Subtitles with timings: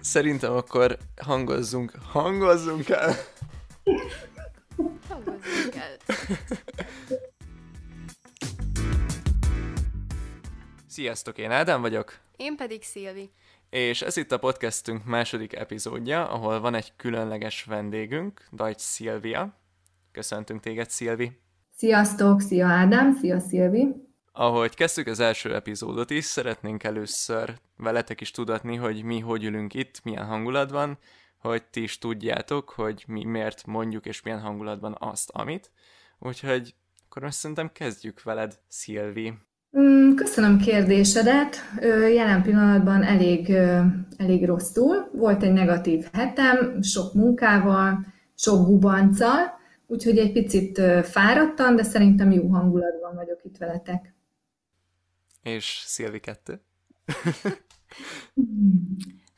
[0.00, 3.14] szerintem akkor hangozzunk, hangozzunk el!
[5.08, 5.96] Hangozzunk el.
[10.86, 12.18] Sziasztok, én Ádám vagyok.
[12.36, 13.30] Én pedig Szilvi.
[13.70, 19.58] És ez itt a podcastünk második epizódja, ahol van egy különleges vendégünk, Dajcs Szilvia.
[20.12, 21.40] Köszöntünk téged, Szilvi.
[21.76, 24.09] Sziasztok, szia Ádám, szia Szilvi.
[24.32, 29.74] Ahogy kezdtük az első epizódot is, szeretnénk először veletek is tudatni, hogy mi hogy ülünk
[29.74, 30.98] itt, milyen hangulat van,
[31.38, 35.70] hogy ti is tudjátok, hogy mi miért mondjuk és milyen hangulatban azt, amit.
[36.18, 36.74] Úgyhogy
[37.08, 39.32] akkor most szerintem kezdjük veled, Szilvi.
[39.78, 41.56] Mm, köszönöm kérdésedet.
[42.14, 43.50] Jelen pillanatban elég,
[44.16, 45.10] elég rosszul.
[45.12, 52.48] Volt egy negatív hetem, sok munkával, sok gubanccal, úgyhogy egy picit fáradtam, de szerintem jó
[52.48, 54.14] hangulatban vagyok itt veletek.
[55.42, 56.64] És Szilvi kettő.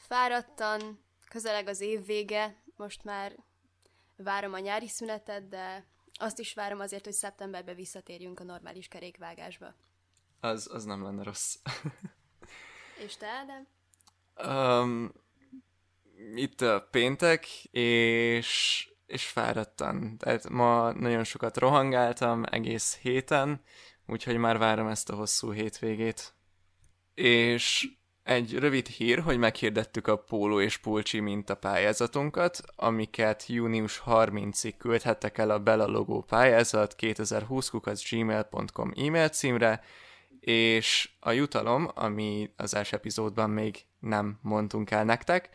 [0.08, 3.36] Fáradtan, közeleg az év vége, most már
[4.16, 9.74] várom a nyári szünetet, de azt is várom azért, hogy szeptemberben visszatérjünk a normális kerékvágásba.
[10.40, 11.56] Az, az nem lenne rossz.
[13.04, 13.66] És te, Ádám?
[14.82, 15.12] Um,
[16.34, 20.16] itt a péntek, és, és fáradtan.
[20.18, 23.62] Tehát ma nagyon sokat rohangáltam egész héten,
[24.06, 26.34] úgyhogy már várom ezt a hosszú hétvégét.
[27.14, 27.88] És
[28.22, 35.50] egy rövid hír, hogy meghirdettük a póló és pulcsi mintapályázatunkat, amiket június 30-ig küldhettek el
[35.50, 37.70] a Bella Logó pályázat 2020
[38.10, 39.82] gmail.com e-mail címre,
[40.40, 45.50] és a jutalom, ami az első epizódban még nem mondtunk el nektek,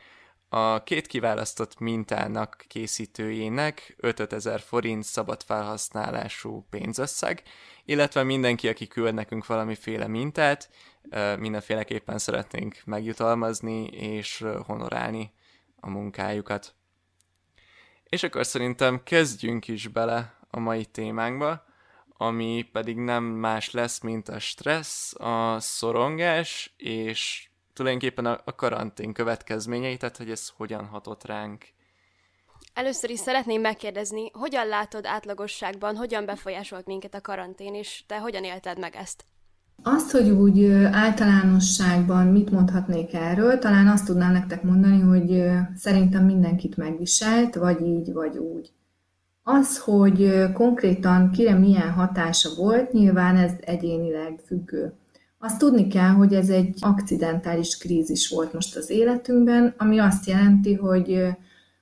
[0.50, 7.44] a két kiválasztott mintának készítőjének 5000 forint szabad felhasználású pénzösszeg,
[7.88, 10.70] illetve mindenki, aki küld nekünk valamiféle mintát,
[11.40, 15.32] mindenféleképpen szeretnénk megjutalmazni és honorálni
[15.80, 16.76] a munkájukat.
[18.10, 21.66] És akkor szerintem kezdjünk is bele a mai témánkba,
[22.18, 29.98] ami pedig nem más lesz, mint a stressz, a szorongás, és tulajdonképpen a, karantén következményei,
[29.98, 31.66] tehát hogy ez hogyan hatott ránk.
[32.78, 38.44] Először is szeretném megkérdezni, hogyan látod átlagosságban, hogyan befolyásolt minket a karantén, és te hogyan
[38.44, 39.26] élted meg ezt?
[39.84, 45.44] Azt, hogy úgy általánosságban mit mondhatnék erről, talán azt tudnám nektek mondani, hogy
[45.76, 48.72] szerintem mindenkit megviselt, vagy így, vagy úgy.
[49.44, 54.94] Az, hogy konkrétan kire milyen hatása volt, nyilván ez egyénileg függő.
[55.38, 60.74] Azt tudni kell, hogy ez egy akcidentális krízis volt most az életünkben, ami azt jelenti,
[60.74, 61.38] hogy,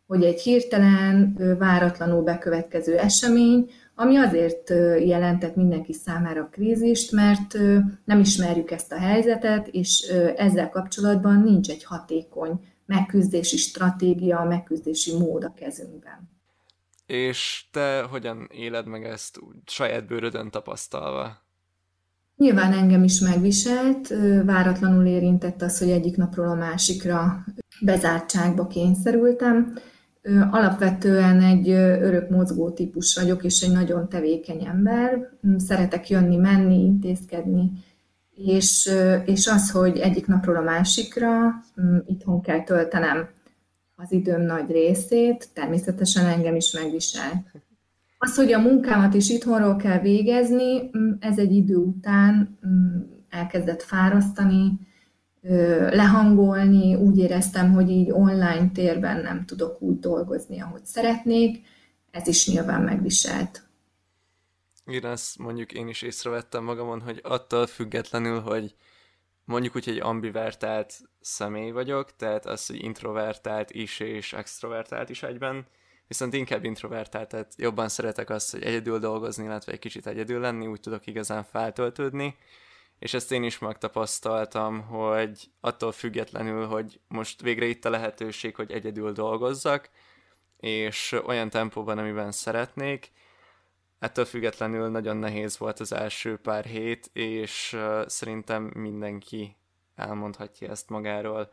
[0.08, 7.58] hogy egy hirtelen, váratlanul bekövetkező esemény, ami azért jelentett mindenki számára krízist, mert
[8.06, 10.00] nem ismerjük ezt a helyzetet, és
[10.36, 16.30] ezzel kapcsolatban nincs egy hatékony megküzdési stratégia, megküzdési mód a kezünkben.
[17.06, 21.44] És te hogyan éled meg ezt úgy, saját bőrödön tapasztalva?
[22.38, 24.14] Nyilván engem is megviselt,
[24.46, 27.46] váratlanul érintett az, hogy egyik napról a másikra
[27.82, 29.74] bezártságba kényszerültem.
[30.52, 35.30] Alapvetően egy örök mozgó típus vagyok, és egy nagyon tevékeny ember.
[35.58, 37.72] Szeretek jönni, menni, intézkedni,
[38.36, 38.90] és,
[39.26, 41.32] és az, hogy egyik napról a másikra
[42.06, 43.30] itthon kell töltenem
[43.96, 47.46] az időm nagy részét, természetesen engem is megvisel.
[48.18, 52.58] Az, hogy a munkámat is itthonról kell végezni, ez egy idő után
[53.30, 54.80] elkezdett fárasztani,
[55.90, 61.66] lehangolni, úgy éreztem, hogy így online térben nem tudok úgy dolgozni, ahogy szeretnék,
[62.12, 63.64] ez is nyilván megviselt.
[64.86, 68.76] Igen, ezt mondjuk én is észrevettem magamon, hogy attól függetlenül, hogy
[69.46, 75.66] mondjuk úgy, hogy ambivertált személy vagyok, tehát az, hogy introvertált is és extrovertált is egyben,
[76.08, 80.68] viszont inkább introvertált, tehát jobban szeretek azt, hogy egyedül dolgozni, illetve egy kicsit egyedül lenni,
[80.68, 82.36] úgy tudok igazán feltöltődni,
[83.00, 88.72] és ezt én is megtapasztaltam, hogy attól függetlenül, hogy most végre itt a lehetőség, hogy
[88.72, 89.90] egyedül dolgozzak,
[90.58, 93.12] és olyan tempóban, amiben szeretnék,
[94.00, 99.56] ettől függetlenül nagyon nehéz volt az első pár hét, és szerintem mindenki
[99.96, 101.52] elmondhatja ezt magáról,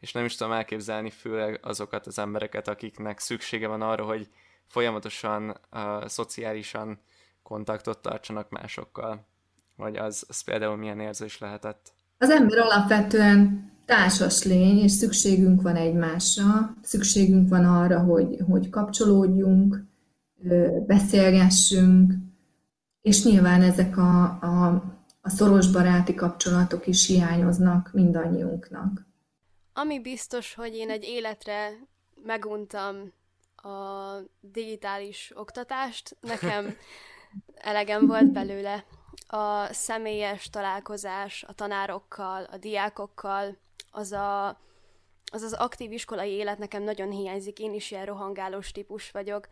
[0.00, 4.28] és nem is tudom elképzelni főleg azokat az embereket, akiknek szüksége van arra, hogy
[4.66, 7.00] folyamatosan uh, szociálisan
[7.42, 9.26] kontaktot tartsanak másokkal.
[9.78, 11.92] Vagy az, az például milyen érzés lehetett?
[12.18, 19.84] Az ember alapvetően társas lény, és szükségünk van egymásra, szükségünk van arra, hogy, hogy kapcsolódjunk,
[20.86, 22.12] beszélgessünk,
[23.00, 24.66] és nyilván ezek a, a,
[25.20, 29.06] a szoros baráti kapcsolatok is hiányoznak mindannyiunknak.
[29.72, 31.70] Ami biztos, hogy én egy életre
[32.24, 33.12] meguntam
[33.56, 36.74] a digitális oktatást, nekem
[37.54, 38.84] elegem volt belőle.
[39.30, 43.56] A személyes találkozás a tanárokkal, a diákokkal,
[43.90, 44.48] az a,
[45.32, 49.48] az, az aktív iskolai élet nekem nagyon hiányzik, én is ilyen rohangálós típus vagyok.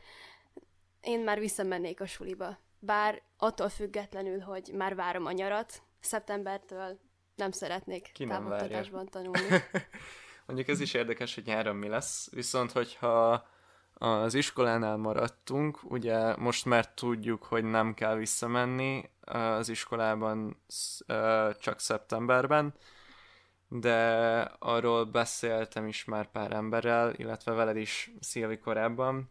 [1.00, 2.58] Én már visszamennék a suliba.
[2.78, 6.98] Bár attól függetlenül, hogy már várom a nyarat, szeptembertől
[7.34, 9.48] nem szeretnék Ki nem távoktatásban tanulni.
[10.46, 13.46] Mondjuk ez is érdekes, hogy nyáron mi lesz, viszont hogyha
[13.94, 20.62] az iskolánál maradtunk, ugye most már tudjuk, hogy nem kell visszamenni az iskolában
[21.60, 22.74] csak szeptemberben,
[23.68, 29.30] de arról beszéltem is már pár emberrel, illetve veled is Szilvi korábban,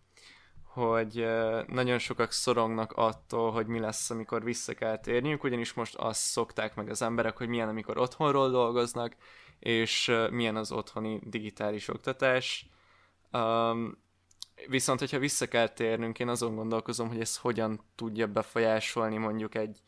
[0.64, 1.28] hogy
[1.68, 6.76] nagyon sokak szorongnak attól, hogy mi lesz, amikor vissza kell térniük, ugyanis most azt szokták
[6.76, 9.16] meg az emberek, hogy milyen, amikor otthonról dolgoznak,
[9.60, 12.70] és milyen az otthoni digitális oktatás.
[14.68, 19.80] Viszont, hogyha vissza kell térnünk, én azon gondolkozom, hogy ez hogyan tudja befolyásolni mondjuk egy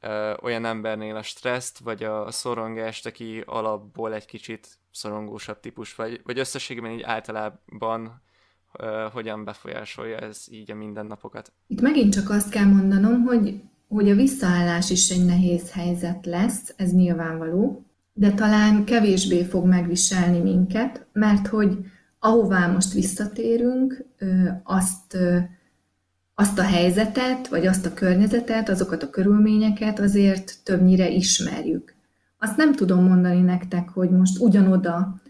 [0.00, 6.20] ö, olyan embernél a stresszt, vagy a, szorongást, aki alapból egy kicsit szorongósabb típus, vagy,
[6.24, 8.22] vagy összességében így általában
[8.72, 11.52] ö, hogyan befolyásolja ez így a mindennapokat.
[11.66, 16.74] Itt megint csak azt kell mondanom, hogy, hogy a visszaállás is egy nehéz helyzet lesz,
[16.76, 21.78] ez nyilvánvaló, de talán kevésbé fog megviselni minket, mert hogy
[22.20, 24.04] ahová most visszatérünk,
[24.62, 25.16] azt,
[26.34, 31.94] azt a helyzetet, vagy azt a környezetet, azokat a körülményeket azért többnyire ismerjük.
[32.38, 35.20] Azt nem tudom mondani nektek, hogy most ugyanoda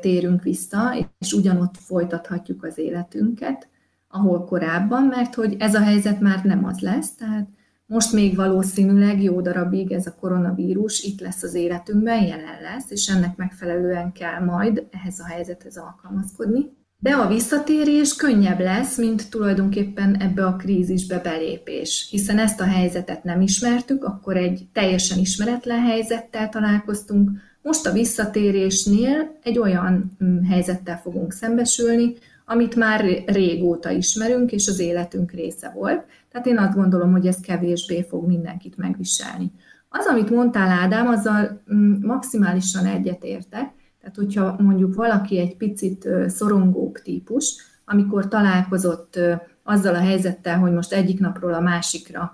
[0.00, 3.68] térünk vissza, és ugyanott folytathatjuk az életünket,
[4.08, 7.48] ahol korábban, mert hogy ez a helyzet már nem az lesz, tehát
[7.88, 13.06] most még valószínűleg jó darabig ez a koronavírus itt lesz az életünkben, jelen lesz, és
[13.06, 16.76] ennek megfelelően kell majd ehhez a helyzethez alkalmazkodni.
[17.00, 23.24] De a visszatérés könnyebb lesz, mint tulajdonképpen ebbe a krízisbe belépés, hiszen ezt a helyzetet
[23.24, 27.30] nem ismertük, akkor egy teljesen ismeretlen helyzettel találkoztunk,
[27.62, 32.14] most a visszatérésnél egy olyan mm, helyzettel fogunk szembesülni,
[32.50, 36.04] amit már régóta ismerünk, és az életünk része volt.
[36.30, 39.52] Tehát én azt gondolom, hogy ez kevésbé fog mindenkit megviselni.
[39.88, 43.72] Az, amit mondtál, Ádám, azzal mm, maximálisan egyetértek.
[44.00, 49.18] Tehát, hogyha mondjuk valaki egy picit szorongóbb típus, amikor találkozott
[49.62, 52.32] azzal a helyzettel, hogy most egyik napról a másikra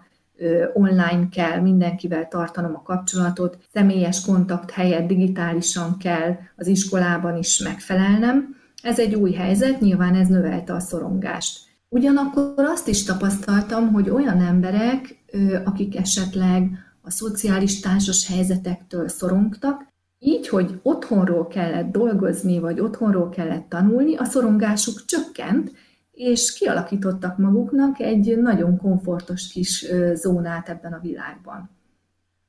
[0.74, 8.53] online kell mindenkivel tartanom a kapcsolatot, személyes kontakt helyett digitálisan kell az iskolában is megfelelnem,
[8.84, 11.60] ez egy új helyzet, nyilván ez növelte a szorongást.
[11.88, 15.24] Ugyanakkor azt is tapasztaltam, hogy olyan emberek,
[15.64, 16.70] akik esetleg
[17.02, 24.24] a szociális társas helyzetektől szorongtak, így, hogy otthonról kellett dolgozni, vagy otthonról kellett tanulni, a
[24.24, 25.72] szorongásuk csökkent,
[26.12, 31.70] és kialakítottak maguknak egy nagyon komfortos kis zónát ebben a világban.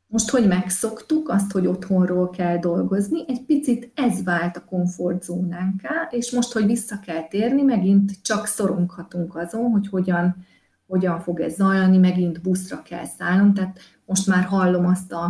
[0.08, 6.32] Most, hogy megszoktuk azt, hogy otthonról kell dolgozni, egy picit ez vált a komfortzónánká, és
[6.32, 10.36] most, hogy vissza kell térni, megint csak szoronghatunk azon, hogy hogyan,
[10.88, 15.24] hogyan fog ez zajlani, megint buszra kell szállnom, tehát most már hallom azt a,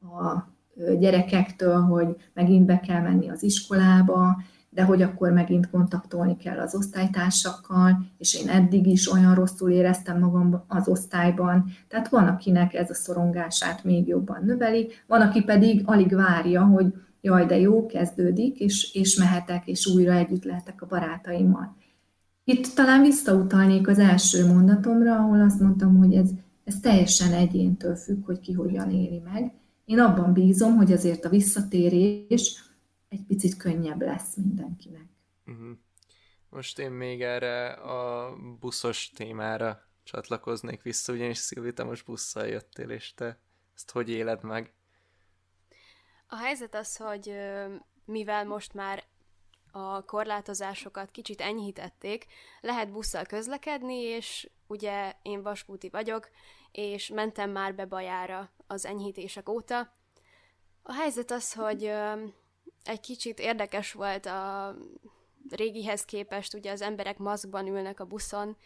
[0.00, 0.48] a
[0.98, 4.42] gyerekektől, hogy megint be kell menni az iskolába,
[4.78, 10.18] de hogy akkor megint kontaktolni kell az osztálytársakkal, és én eddig is olyan rosszul éreztem
[10.18, 11.64] magam az osztályban.
[11.88, 16.94] Tehát van, akinek ez a szorongását még jobban növeli, van, aki pedig alig várja, hogy
[17.20, 21.76] jaj, de jó, kezdődik, és, és mehetek, és újra együtt lehetek a barátaimmal.
[22.44, 26.30] Itt talán visszautalnék az első mondatomra, ahol azt mondtam, hogy ez,
[26.64, 29.52] ez teljesen egyéntől függ, hogy ki hogyan éli meg.
[29.84, 32.67] Én abban bízom, hogy azért a visszatérés
[33.08, 35.06] egy picit könnyebb lesz mindenkinek.
[35.46, 35.76] Uh-huh.
[36.48, 42.90] Most én még erre a buszos témára csatlakoznék vissza, ugyanis Szilvi, te most busszal jöttél,
[42.90, 43.40] és te
[43.74, 44.72] ezt hogy éled meg?
[46.26, 47.34] A helyzet az, hogy
[48.04, 49.04] mivel most már
[49.70, 52.26] a korlátozásokat kicsit enyhítették,
[52.60, 56.30] lehet busszal közlekedni, és ugye én vaskúti vagyok,
[56.72, 59.96] és mentem már be Bajára az enyhítések óta.
[60.82, 61.92] A helyzet az, hogy
[62.84, 64.74] egy kicsit érdekes volt a
[65.50, 68.56] régihez képest, ugye az emberek maszkban ülnek a buszon.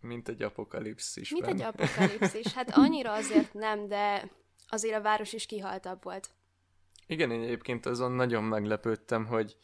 [0.00, 1.30] Mint egy apokalipszis.
[1.30, 2.52] Mint egy apokalipszis.
[2.52, 4.30] Hát annyira azért nem, de
[4.68, 6.30] azért a város is kihaltabb volt.
[7.06, 9.56] Igen, én egyébként azon nagyon meglepődtem, hogy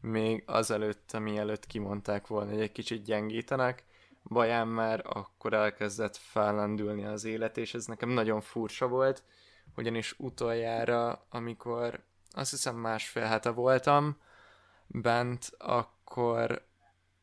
[0.00, 3.84] még azelőtt, mielőtt kimondták volna, hogy egy kicsit gyengítenek,
[4.22, 9.22] baján már akkor elkezdett fellendülni az élet, és ez nekem nagyon furcsa volt,
[9.76, 14.16] ugyanis utoljára, amikor azt hiszem másfél hete voltam
[14.86, 16.66] bent, akkor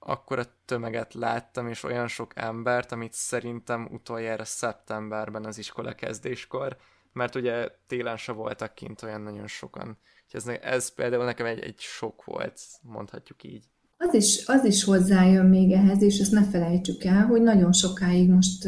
[0.08, 6.78] akkor a tömeget láttam, és olyan sok embert, amit szerintem utoljára szeptemberben az iskola kezdéskor,
[7.14, 9.98] mert ugye télen se voltak kint olyan nagyon sokan.
[10.32, 13.64] Ez, ez például nekem egy, egy sok volt, mondhatjuk így.
[13.98, 18.30] Az is, az is hozzájön még ehhez, és ezt ne felejtsük el, hogy nagyon sokáig
[18.30, 18.68] most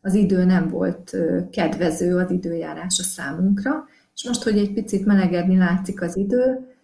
[0.00, 1.16] az idő nem volt
[1.50, 3.84] kedvező az időjárás a számunkra,
[4.16, 6.74] és most, hogy egy picit melegedni látszik az idő,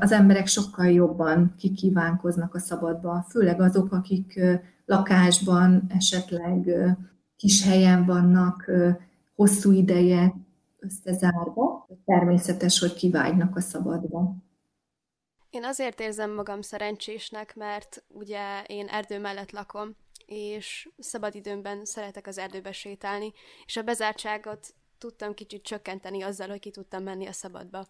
[0.00, 4.40] az emberek sokkal jobban kikívánkoznak a szabadba, főleg azok, akik
[4.84, 6.70] lakásban, esetleg
[7.36, 8.70] kis helyen vannak,
[9.34, 10.34] hosszú ideje
[10.78, 11.88] összezárva.
[12.04, 14.36] Természetes, hogy kivágynak a szabadba.
[15.50, 19.96] Én azért érzem magam szerencsésnek, mert ugye én erdő mellett lakom,
[20.26, 23.32] és szabadidőmben szeretek az erdőbe sétálni,
[23.66, 27.86] és a bezártságot tudtam kicsit csökkenteni azzal, hogy ki tudtam menni a szabadba.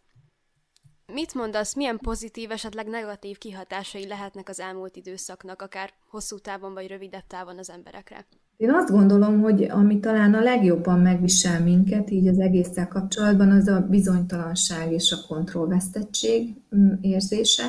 [1.13, 6.87] Mit mondasz, milyen pozitív, esetleg negatív kihatásai lehetnek az elmúlt időszaknak, akár hosszú távon vagy
[6.87, 8.27] rövidebb távon az emberekre?
[8.57, 13.69] Én azt gondolom, hogy ami talán a legjobban megvisel minket, így az egésszel kapcsolatban, az
[13.69, 17.65] a bizonytalanság és a kontrollvesztettség mm, érzése.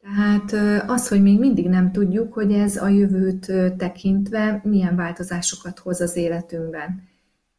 [0.00, 0.52] Tehát
[0.88, 6.16] az, hogy még mindig nem tudjuk, hogy ez a jövőt tekintve milyen változásokat hoz az
[6.16, 7.10] életünkben.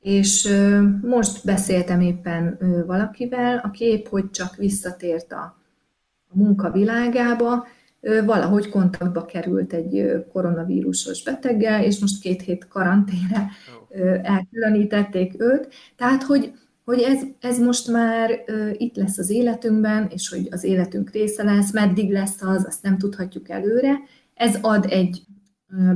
[0.04, 0.58] És
[1.02, 5.58] most beszéltem éppen valakivel, aki épp hogy csak visszatért a
[6.32, 7.66] munka világába,
[8.26, 13.48] valahogy kontaktba került egy koronavírusos beteggel, és most két hét karanténre
[14.22, 15.68] elkülönítették őt.
[15.96, 16.52] Tehát, hogy,
[16.86, 18.44] hogy ez, ez most már
[18.78, 22.98] itt lesz az életünkben, és hogy az életünk része lesz, meddig lesz az, azt nem
[22.98, 24.00] tudhatjuk előre.
[24.34, 25.22] Ez ad egy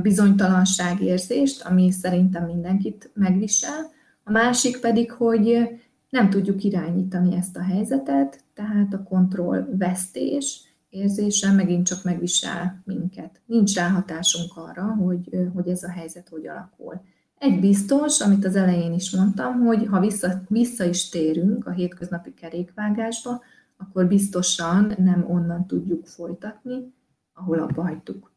[0.02, 3.96] bizonytalanságérzést, ami szerintem mindenkit megvisel.
[4.28, 5.68] A másik pedig, hogy
[6.08, 13.40] nem tudjuk irányítani ezt a helyzetet, tehát a kontrollvesztés érzése megint csak megvisel minket.
[13.46, 17.00] Nincs ráhatásunk arra, hogy, hogy ez a helyzet hogy alakul.
[17.38, 22.34] Egy biztos, amit az elején is mondtam, hogy ha vissza, vissza is térünk a hétköznapi
[22.34, 23.42] kerékvágásba,
[23.76, 26.94] akkor biztosan nem onnan tudjuk folytatni,
[27.34, 28.32] ahol abba hagytuk.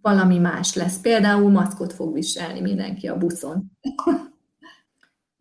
[0.00, 1.00] Valami más lesz.
[1.00, 3.70] Például maszkot fog viselni mindenki a buszon.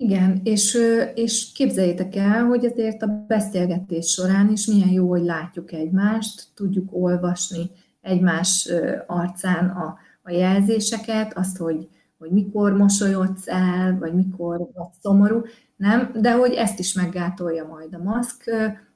[0.02, 0.78] Igen, és,
[1.14, 6.90] és képzeljétek el, hogy azért a beszélgetés során is milyen jó, hogy látjuk egymást, tudjuk
[6.92, 8.70] olvasni egymás
[9.08, 15.42] arcán a, a jelzéseket, azt, hogy, hogy mikor mosolyodsz el, vagy mikor vagy szomorú,
[15.76, 18.52] nem, de hogy ezt is meggátolja majd a maszk,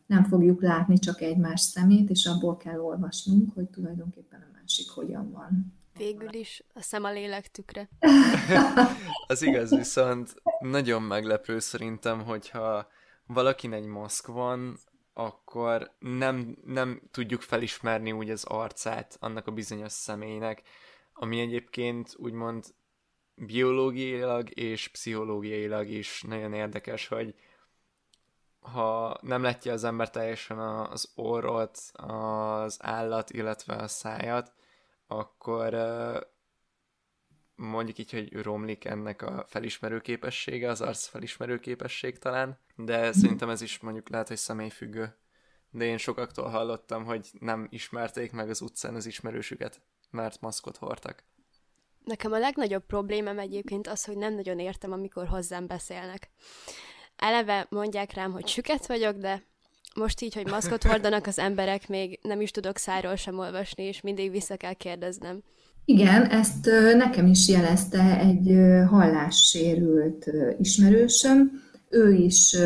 [0.05, 5.31] nem fogjuk látni csak egymás szemét, és abból kell olvasnunk, hogy tulajdonképpen a másik hogyan
[5.31, 5.73] van.
[5.97, 7.89] Végül is a szem a lélek tükre.
[9.27, 12.87] az igaz, viszont nagyon meglepő szerintem, hogyha
[13.27, 14.79] valakin egy maszk van,
[15.13, 20.61] akkor nem, nem tudjuk felismerni úgy az arcát annak a bizonyos személynek,
[21.13, 22.65] ami egyébként úgymond
[23.35, 27.35] biológiailag és pszichológiailag is nagyon érdekes, hogy
[28.59, 34.53] ha nem látja az ember teljesen az orrot, az állat, illetve a szájat,
[35.17, 35.73] akkor
[37.55, 43.49] mondjuk így, hogy romlik ennek a felismerő képessége, az arc felismerő képesség talán, de szerintem
[43.49, 45.17] ez is mondjuk lehet, hogy személyfüggő.
[45.69, 51.23] De én sokaktól hallottam, hogy nem ismerték meg az utcán az ismerősüket, mert maszkot hordtak.
[52.03, 56.29] Nekem a legnagyobb problémám egyébként az, hogy nem nagyon értem, amikor hozzám beszélnek.
[57.15, 59.43] Eleve mondják rám, hogy süket vagyok, de
[59.95, 64.01] most így, hogy maszkot hordanak az emberek, még nem is tudok száról sem olvasni, és
[64.01, 65.41] mindig vissza kell kérdeznem.
[65.85, 68.55] Igen, ezt nekem is jelezte egy
[68.89, 71.51] hallássérült ismerősöm.
[71.89, 72.57] Ő is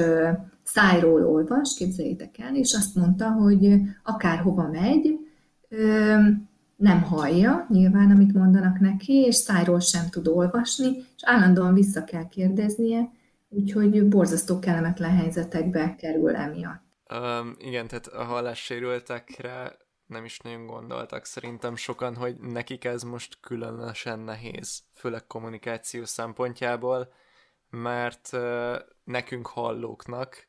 [0.63, 5.19] szájról olvas, képzeljétek el, és azt mondta, hogy akárhova megy,
[6.75, 12.27] nem hallja nyilván, amit mondanak neki, és szájról sem tud olvasni, és állandóan vissza kell
[12.27, 13.11] kérdeznie,
[13.49, 16.88] úgyhogy borzasztó kellemetlen helyzetekbe kerül emiatt.
[17.13, 23.37] Um, igen, tehát a hallássérültekre nem is nagyon gondoltak szerintem sokan, hogy nekik ez most
[23.41, 27.13] különösen nehéz, főleg kommunikáció szempontjából,
[27.69, 30.47] mert uh, nekünk hallóknak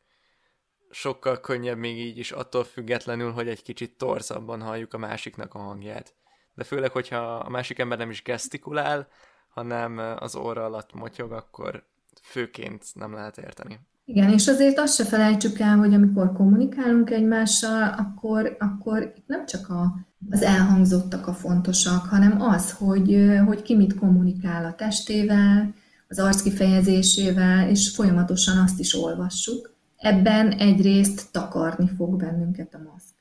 [0.91, 5.59] sokkal könnyebb még így is attól függetlenül, hogy egy kicsit torzabban halljuk a másiknak a
[5.59, 6.15] hangját.
[6.55, 9.09] De főleg, hogyha a másik ember nem is gesztikulál,
[9.49, 11.85] hanem az óra alatt motyog, akkor
[12.23, 13.81] főként nem lehet érteni.
[14.11, 19.69] Igen, és azért azt se felejtsük el, hogy amikor kommunikálunk egymással, akkor, akkor nem csak
[19.69, 19.95] a,
[20.31, 25.75] az elhangzottak a fontosak, hanem az, hogy, hogy ki mit kommunikál a testével,
[26.09, 29.75] az arckifejezésével, és folyamatosan azt is olvassuk.
[29.97, 33.15] ebben egyrészt takarni fog bennünket a maszk.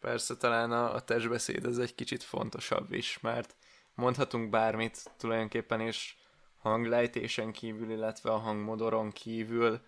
[0.00, 3.56] Persze talán a, a testbeszéd ez egy kicsit fontosabb is, mert
[3.94, 6.17] mondhatunk bármit tulajdonképpen, és
[6.58, 9.80] hanglejtésen kívül, illetve a hangmodoron kívül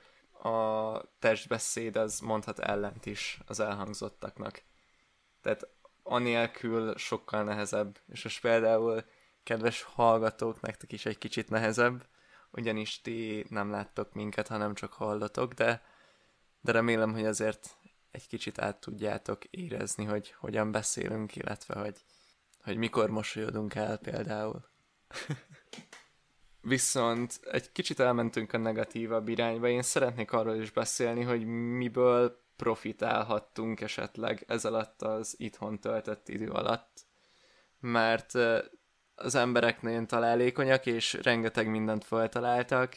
[0.42, 4.62] a testbeszéd az mondhat ellent is az elhangzottaknak.
[5.42, 5.68] Tehát
[6.02, 9.04] anélkül sokkal nehezebb, és most például
[9.42, 12.06] kedves hallgatók, nektek is egy kicsit nehezebb,
[12.50, 15.82] ugyanis ti nem láttok minket, hanem csak hallatok, de,
[16.60, 17.76] de remélem, hogy azért
[18.10, 22.04] egy kicsit át tudjátok érezni, hogy hogyan beszélünk, illetve hogy,
[22.62, 24.64] hogy mikor mosolyodunk el például.
[26.62, 29.68] Viszont egy kicsit elmentünk a negatívabb irányba.
[29.68, 36.48] Én szeretnék arról is beszélni, hogy miből profitálhattunk esetleg ez alatt az itthon töltött idő
[36.48, 37.00] alatt.
[37.80, 38.32] Mert
[39.14, 42.96] az emberek nagyon találékonyak, és rengeteg mindent feltaláltak.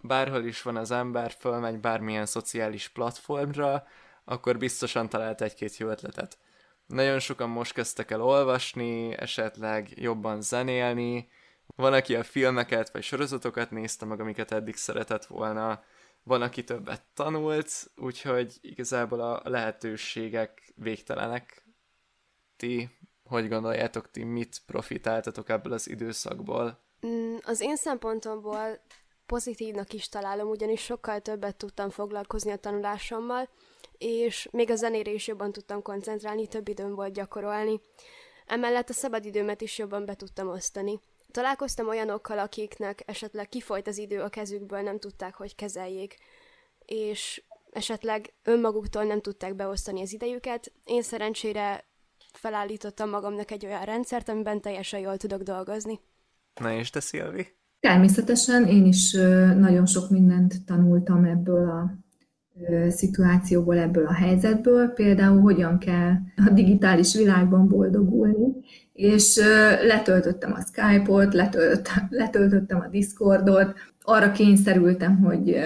[0.00, 3.86] Bárhol is van az ember, fölmegy bármilyen szociális platformra,
[4.24, 6.38] akkor biztosan talált egy-két jó ötletet.
[6.86, 11.28] Nagyon sokan most kezdtek el olvasni, esetleg jobban zenélni,
[11.80, 15.82] van, aki a filmeket vagy sorozatokat nézte meg, amiket eddig szeretett volna,
[16.22, 21.64] van, aki többet tanult, úgyhogy igazából a lehetőségek végtelenek.
[22.56, 22.90] Ti,
[23.24, 26.78] hogy gondoljátok, ti mit profitáltatok ebből az időszakból?
[27.06, 28.80] Mm, az én szempontomból
[29.26, 33.48] pozitívnak is találom, ugyanis sokkal többet tudtam foglalkozni a tanulásommal,
[33.98, 37.80] és még a zenére is jobban tudtam koncentrálni, több időm volt gyakorolni.
[38.46, 41.00] Emellett a szabadidőmet is jobban be tudtam osztani.
[41.30, 46.16] Találkoztam olyanokkal, akiknek esetleg kifolyt az idő a kezükből, nem tudták, hogy kezeljék,
[46.84, 50.72] és esetleg önmaguktól nem tudták beosztani az idejüket.
[50.84, 51.84] Én szerencsére
[52.32, 56.00] felállítottam magamnak egy olyan rendszert, amiben teljesen jól tudok dolgozni.
[56.60, 57.46] Na és te, Szilvi?
[57.80, 59.12] Természetesen én is
[59.56, 61.92] nagyon sok mindent tanultam ebből a
[62.88, 68.52] szituációból, ebből a helyzetből, például hogyan kell a digitális világban boldogulni,
[68.92, 69.40] és
[69.86, 75.56] letöltöttem a Skype-ot, letöltöttem, letöltöttem a Discordot, arra kényszerültem, hogy,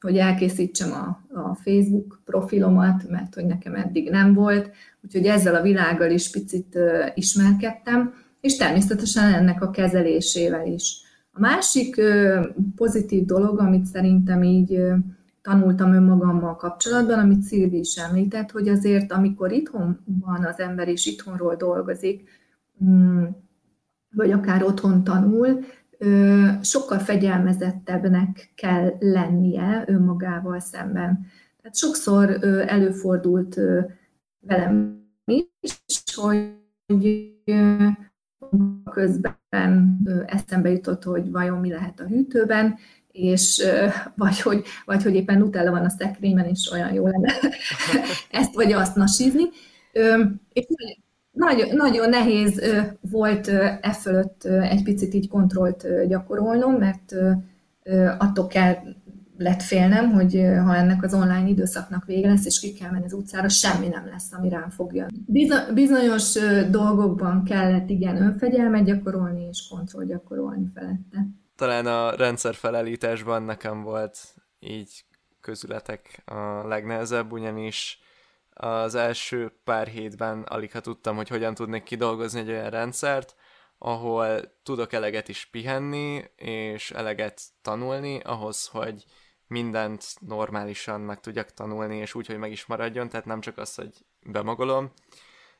[0.00, 4.70] hogy elkészítsem a, a Facebook profilomat, mert hogy nekem eddig nem volt,
[5.04, 6.78] úgyhogy ezzel a világgal is picit
[7.14, 11.02] ismerkedtem, és természetesen ennek a kezelésével is.
[11.32, 12.00] A másik
[12.76, 14.80] pozitív dolog, amit szerintem így
[15.42, 21.06] tanultam önmagammal kapcsolatban, amit Szilvi is említett, hogy azért, amikor itthon van az ember és
[21.06, 22.28] itthonról dolgozik,
[22.84, 23.24] mm,
[24.14, 25.60] vagy akár otthon tanul,
[26.62, 31.26] sokkal fegyelmezettebbnek kell lennie önmagával szemben.
[31.60, 33.60] Tehát sokszor előfordult
[34.40, 36.56] velem is, hogy
[38.90, 42.76] közben eszembe jutott, hogy vajon mi lehet a hűtőben,
[43.18, 43.64] és
[44.16, 47.32] vagy hogy, vagy hogy éppen Nutella van a szekrényben, és olyan jó lenne
[48.30, 49.42] ezt vagy azt nasízni.
[50.52, 50.66] És
[51.30, 52.62] nagyon, nagyon nehéz
[53.00, 53.48] volt
[53.80, 57.14] e fölött egy picit így kontrollt gyakorolnom, mert
[58.18, 58.74] attól kell
[59.38, 60.32] lett félnem, hogy
[60.64, 64.06] ha ennek az online időszaknak vége lesz, és ki kell menni az utcára, semmi nem
[64.06, 65.48] lesz, ami rám fog jönni.
[65.74, 66.38] Bizonyos
[66.70, 71.26] dolgokban kellett igen önfegyelmet gyakorolni, és kontroll gyakorolni felette
[71.58, 74.18] talán a rendszer felállításban nekem volt
[74.58, 75.04] így
[75.40, 78.00] közületek a legnehezebb, ugyanis
[78.50, 83.34] az első pár hétben alig ha tudtam, hogy hogyan tudnék kidolgozni egy olyan rendszert,
[83.78, 89.04] ahol tudok eleget is pihenni, és eleget tanulni, ahhoz, hogy
[89.46, 93.74] mindent normálisan meg tudjak tanulni, és úgy, hogy meg is maradjon, tehát nem csak az,
[93.74, 94.92] hogy bemagolom,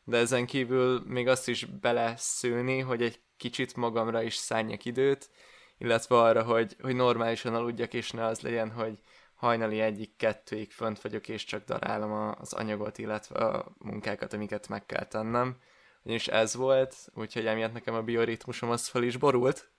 [0.04, 5.30] de ezen kívül még azt is beleszülni, hogy egy kicsit magamra is szálljak időt,
[5.78, 8.98] illetve arra, hogy, hogy normálisan aludjak, és ne az legyen, hogy
[9.34, 14.86] hajnali egyik, kettőig fönt vagyok, és csak darálom az anyagot, illetve a munkákat, amiket meg
[14.86, 15.56] kell tennem.
[16.02, 19.70] Ugyanis ez volt, úgyhogy emiatt nekem a bioritmusom az fel is borult.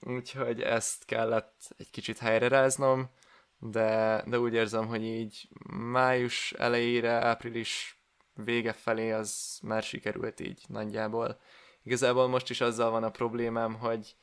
[0.00, 3.10] Úgyhogy ezt kellett egy kicsit helyreráznom,
[3.58, 8.02] de, de úgy érzem, hogy így május elejére, április
[8.34, 11.40] vége felé az már sikerült így nagyjából.
[11.82, 14.16] Igazából most is azzal van a problémám, hogy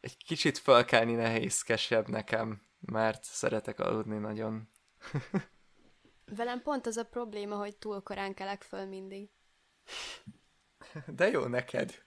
[0.00, 4.68] egy kicsit fölkelni nehézkesebb nekem, mert szeretek aludni nagyon.
[6.36, 9.28] Velem pont az a probléma, hogy túl korán kelek föl mindig.
[11.16, 11.94] De jó neked.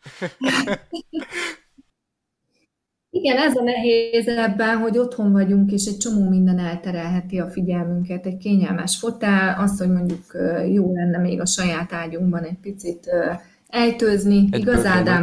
[3.09, 8.25] Igen, ez a nehéz ebben, hogy otthon vagyunk, és egy csomó minden elterelheti a figyelmünket.
[8.25, 10.25] Egy kényelmes fotel, az, hogy mondjuk
[10.71, 13.09] jó lenne még a saját ágyunkban egy picit
[13.67, 14.47] ejtőzni.
[14.51, 15.21] Egy Igaz, Ádám?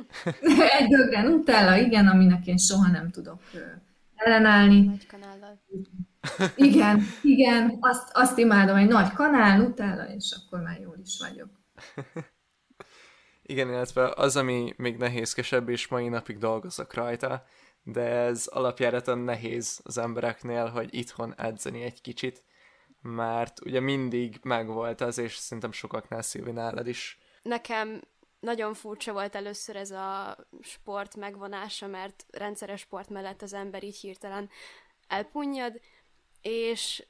[0.78, 3.40] Egy bögre Nutella, igen, aminek én soha nem tudok
[4.14, 4.80] ellenállni.
[4.80, 5.62] Nagy kanállal.
[6.56, 11.48] Igen, igen, azt, azt imádom, egy nagy kanál utána, és akkor már jól is vagyok.
[13.42, 17.44] Igen, illetve az, ami még nehézkesebb, és mai napig dolgozok rajta,
[17.82, 22.44] de ez alapjáraton nehéz az embereknél, hogy itthon edzeni egy kicsit,
[23.00, 27.18] mert ugye mindig megvolt az, és szerintem sokaknál Szilvi nálad is.
[27.42, 28.00] Nekem
[28.42, 33.96] nagyon furcsa volt először ez a sport megvonása, mert rendszeres sport mellett az ember így
[33.96, 34.50] hirtelen
[35.08, 35.80] elpunnyad,
[36.42, 37.06] és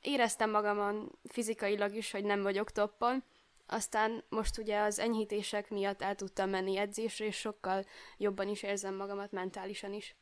[0.00, 3.24] éreztem magamon fizikailag is, hogy nem vagyok toppon,
[3.66, 7.84] aztán most ugye az enyhítések miatt el tudtam menni edzésre, és sokkal
[8.16, 10.16] jobban is érzem magamat mentálisan is.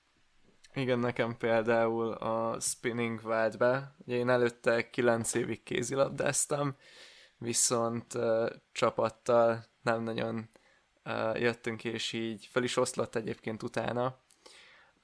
[0.74, 3.94] Igen, nekem például a spinning vált be.
[4.06, 6.76] Ugye én előtte 9 évig kézilabdáztam,
[7.38, 10.50] viszont uh, csapattal nem nagyon
[11.04, 14.22] uh, jöttünk, és így fel is oszlott egyébként utána.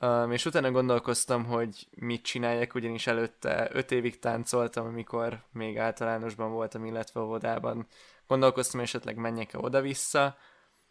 [0.00, 6.50] Um, és utána gondolkoztam, hogy mit csináljak, ugyanis előtte 5 évig táncoltam, amikor még általánosban
[6.50, 7.86] voltam, illetve óvodában.
[8.26, 10.36] Gondolkoztam, esetleg menjek-e oda-vissza,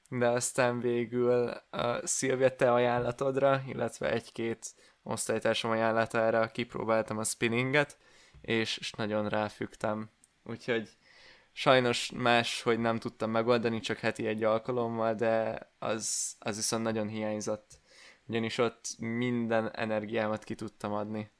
[0.09, 4.73] de aztán végül a Szilvia te ajánlatodra, illetve egy-két
[5.03, 7.97] osztálytársam ajánlatára kipróbáltam a spinninget,
[8.41, 10.09] és nagyon ráfügtem.
[10.43, 10.89] Úgyhogy
[11.59, 17.07] sajnos más, hogy nem tudtam megoldani, csak heti egy alkalommal, de az, az viszont nagyon
[17.07, 17.79] hiányzott.
[18.27, 21.31] Ugyanis ott minden energiámat ki tudtam adni.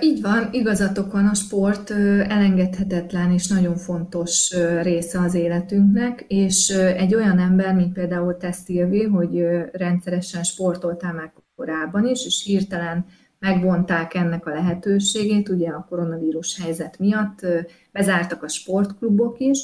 [0.00, 7.14] Így van, igazatok van, a sport elengedhetetlen és nagyon fontos része az életünknek, és egy
[7.14, 9.40] olyan ember, mint például te, Szilvi, hogy
[9.72, 13.06] rendszeresen sportoltál már korábban is, és hirtelen
[13.42, 17.46] megvonták ennek a lehetőségét, ugye a koronavírus helyzet miatt,
[17.92, 19.58] bezártak a sportklubok is.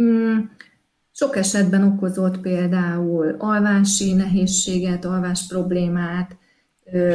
[0.00, 0.38] Mm,
[1.12, 6.36] sok esetben okozott például alvási nehézséget, alvás problémát,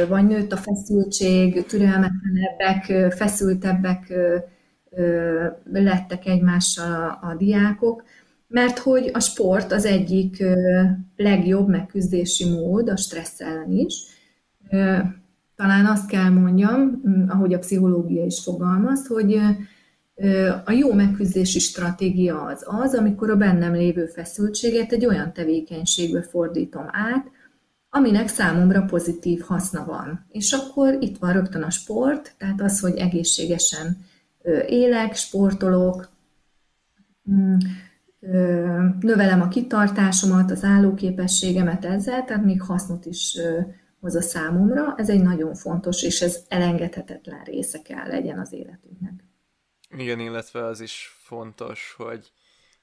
[0.08, 4.12] vagy nőtt a feszültség, türelmetlenebbek, feszültebbek
[5.72, 8.04] lettek egymással a, a diákok,
[8.48, 10.44] mert hogy a sport az egyik
[11.16, 13.94] legjobb megküzdési mód a stressz ellen is.
[15.58, 19.40] Talán azt kell mondjam, ahogy a pszichológia is fogalmaz, hogy
[20.64, 26.84] a jó megküzdési stratégia az az, amikor a bennem lévő feszültséget egy olyan tevékenységbe fordítom
[26.86, 27.30] át,
[27.90, 30.26] aminek számomra pozitív haszna van.
[30.30, 34.04] És akkor itt van rögtön a sport, tehát az, hogy egészségesen
[34.66, 36.08] élek, sportolok,
[37.30, 37.56] mm,
[39.00, 43.38] növelem a kitartásomat, az állóképességemet ezzel, tehát még hasznot is
[44.00, 44.94] hoz a számomra.
[44.96, 49.24] Ez egy nagyon fontos, és ez elengedhetetlen része kell legyen az életünknek.
[49.90, 52.32] Igen, illetve az is fontos, hogy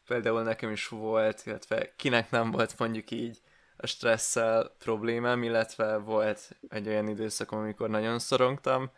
[0.08, 3.42] például nekem is volt, illetve kinek nem volt mondjuk így
[3.78, 8.92] a stresszel problémám, illetve volt egy olyan időszakom, amikor nagyon szorongtam,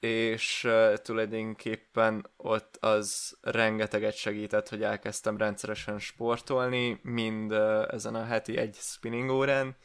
[0.00, 7.52] és tulajdonképpen ott az rengeteget segített, hogy elkezdtem rendszeresen sportolni, mind
[7.88, 9.76] ezen a heti egy spinning órán,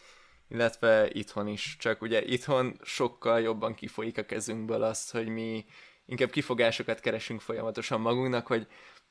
[0.47, 1.75] illetve itthon is.
[1.79, 5.65] Csak ugye itthon sokkal jobban kifolyik a kezünkből azt, hogy mi
[6.05, 8.67] inkább kifogásokat keresünk folyamatosan magunknak, hogy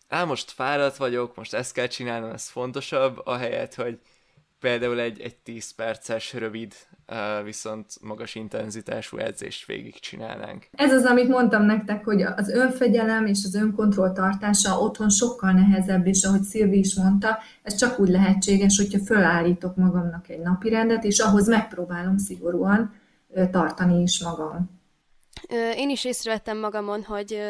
[0.09, 3.99] á, most fáradt vagyok, most ezt kell csinálnom, ez fontosabb, ahelyett, hogy
[4.65, 6.75] például egy, egy 10 perces rövid,
[7.45, 10.67] viszont magas intenzitású edzést végig csinálnánk.
[10.73, 16.07] Ez az, amit mondtam nektek, hogy az önfegyelem és az önkontroll tartása otthon sokkal nehezebb,
[16.07, 21.19] és ahogy Szilvi is mondta, ez csak úgy lehetséges, hogyha fölállítok magamnak egy napirendet, és
[21.19, 22.95] ahhoz megpróbálom szigorúan
[23.51, 24.71] tartani is magam.
[25.77, 27.41] Én is észrevettem magamon, hogy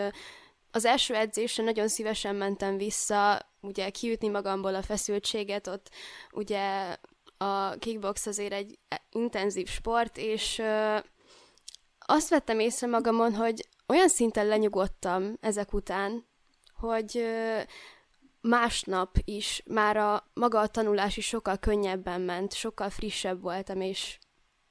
[0.74, 5.90] az első edzésre nagyon szívesen mentem vissza, ugye kiütni magamból a feszültséget, ott
[6.32, 6.96] ugye
[7.36, 8.78] a kickbox azért egy
[9.10, 10.62] intenzív sport, és
[11.98, 16.26] azt vettem észre magamon, hogy olyan szinten lenyugodtam ezek után,
[16.76, 17.24] hogy
[18.40, 24.18] másnap is már a maga a tanulás is sokkal könnyebben ment, sokkal frissebb voltam, és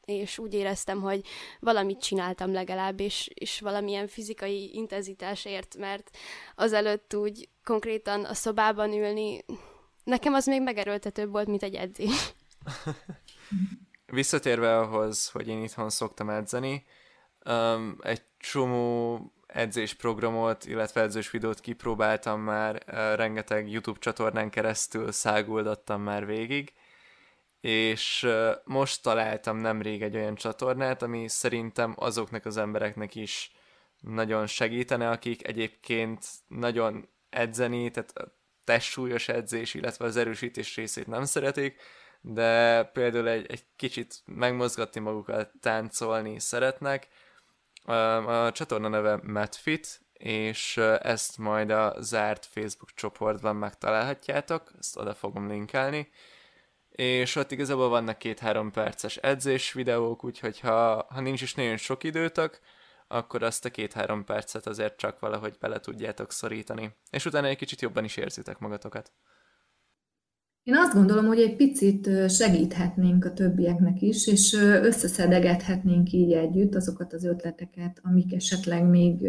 [0.06, 1.26] és úgy éreztem, hogy
[1.60, 6.18] valamit csináltam legalább, és, és valamilyen fizikai intenzitásért, mert
[6.56, 9.46] azelőtt úgy konkrétan a szobában ülni,
[10.04, 12.34] nekem az még megerőltetőbb volt, mint egy edzés.
[14.06, 16.86] Visszatérve ahhoz, hogy én itthon szoktam edzeni,
[17.46, 26.02] um, egy csomó edzésprogramot, illetve edzős videót kipróbáltam már, uh, rengeteg YouTube csatornán keresztül száguldattam
[26.02, 26.74] már végig,
[27.63, 28.28] és
[28.63, 33.52] most találtam nemrég egy olyan csatornát, ami szerintem azoknak az embereknek is
[33.99, 41.23] nagyon segítene, akik egyébként nagyon edzeni, tehát a testsúlyos edzés, illetve az erősítés részét nem
[41.23, 41.82] szeretik,
[42.21, 47.08] de például egy, egy kicsit megmozgatni magukat, táncolni szeretnek.
[48.26, 55.47] A csatorna neve Medfit, és ezt majd a zárt Facebook csoportban megtalálhatjátok, ezt oda fogom
[55.47, 56.10] linkelni.
[56.96, 62.04] És ott igazából vannak két-három perces edzés videók, úgyhogy ha, ha nincs is nagyon sok
[62.04, 62.60] időtök,
[63.08, 66.96] akkor azt a két-három percet azért csak valahogy bele tudjátok szorítani.
[67.10, 69.12] És utána egy kicsit jobban is érzitek magatokat.
[70.64, 77.14] Én azt gondolom, hogy egy picit segíthetnénk a többieknek is, és összeszedegethetnénk így együtt azokat
[77.14, 79.28] az ötleteket, amik esetleg még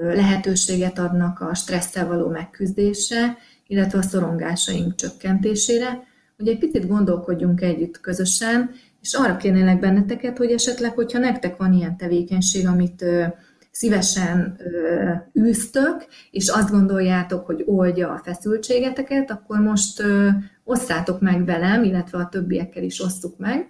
[0.00, 3.36] lehetőséget adnak a stresszel való megküzdésre,
[3.66, 8.70] illetve a szorongásaink csökkentésére, hogy egy picit gondolkodjunk együtt közösen,
[9.00, 13.04] és arra kérnélek benneteket, hogy esetleg, hogyha nektek van ilyen tevékenység, amit
[13.70, 14.58] szívesen
[15.40, 20.02] űztök, és azt gondoljátok, hogy oldja a feszültségeteket, akkor most
[20.64, 23.68] osszátok meg velem, illetve a többiekkel is osszuk meg.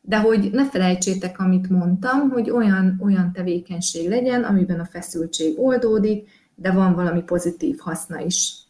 [0.00, 6.28] De hogy ne felejtsétek, amit mondtam, hogy olyan, olyan tevékenység legyen, amiben a feszültség oldódik,
[6.54, 8.67] de van valami pozitív haszna is.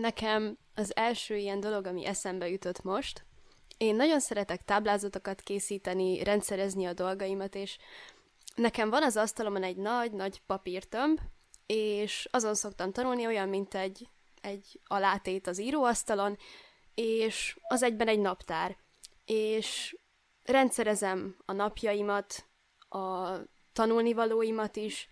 [0.00, 3.24] Nekem az első ilyen dolog, ami eszembe jutott most,
[3.76, 7.78] én nagyon szeretek táblázatokat készíteni, rendszerezni a dolgaimat, és
[8.54, 11.20] nekem van az asztalomon egy nagy-nagy papírtömb,
[11.66, 14.08] és azon szoktam tanulni olyan, mint egy,
[14.40, 16.36] egy alátét az íróasztalon,
[16.94, 18.76] és az egyben egy naptár.
[19.24, 19.96] És
[20.42, 22.44] rendszerezem a napjaimat,
[22.88, 23.28] a
[23.72, 25.08] tanulnivalóimat is,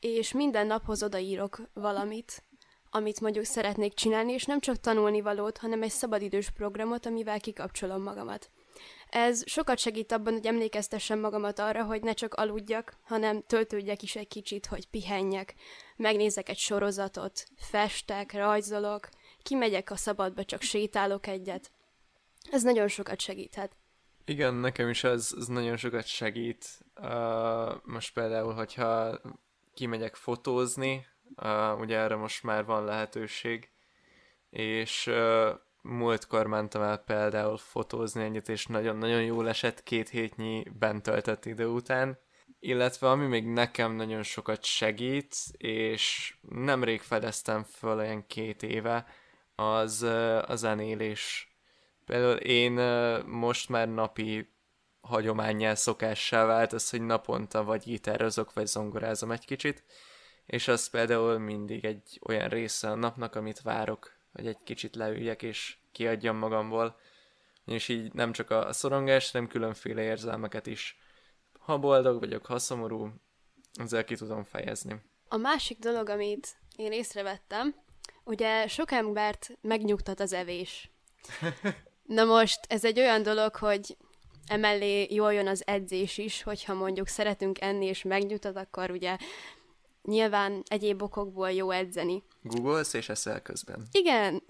[0.00, 2.42] és minden naphoz odaírok valamit,
[2.90, 8.02] amit mondjuk szeretnék csinálni, és nem csak tanulni valót, hanem egy szabadidős programot, amivel kikapcsolom
[8.02, 8.50] magamat.
[9.10, 14.16] Ez sokat segít abban, hogy emlékeztessem magamat arra, hogy ne csak aludjak, hanem töltődjek is
[14.16, 15.54] egy kicsit, hogy pihenjek,
[15.96, 19.08] megnézek egy sorozatot, festek, rajzolok,
[19.42, 21.70] kimegyek a szabadba, csak sétálok egyet.
[22.50, 23.76] Ez nagyon sokat segíthet.
[24.24, 26.66] Igen, nekem is ez, ez nagyon sokat segít.
[27.00, 29.20] Uh, most például, hogyha
[29.74, 33.70] kimegyek fotózni, Uh, ugye erre most már van lehetőség,
[34.50, 35.48] és uh,
[35.82, 41.66] múltkor mentem el például fotózni egyet, és nagyon-nagyon jól esett két hétnyi bent töltött idő
[41.66, 42.18] után.
[42.60, 49.06] Illetve ami még nekem nagyon sokat segít, és nemrég fedeztem föl olyan két éve,
[49.54, 50.02] az
[50.46, 51.52] a zenélés.
[52.04, 52.72] Például én
[53.26, 54.56] most már napi
[55.00, 59.84] hagyományjá szokássá vált az, hogy naponta vagy gitározok, vagy zongorázom egy kicsit,
[60.48, 65.42] és az például mindig egy olyan része a napnak, amit várok, hogy egy kicsit leüljek
[65.42, 66.98] és kiadjam magamból,
[67.64, 70.98] és így nem csak a szorongás, hanem különféle érzelmeket is.
[71.58, 73.08] Ha boldog vagyok, ha szomorú,
[73.74, 75.02] ezzel ki tudom fejezni.
[75.28, 77.74] A másik dolog, amit én észrevettem,
[78.24, 80.90] ugye sok embert megnyugtat az evés.
[82.16, 83.96] Na most, ez egy olyan dolog, hogy
[84.46, 89.16] emellé jól jön az edzés is, hogyha mondjuk szeretünk enni és megnyugtat, akkor ugye
[90.08, 92.22] nyilván egyéb okokból jó edzeni.
[92.42, 93.86] Googolsz és eszel közben.
[93.92, 94.42] Igen.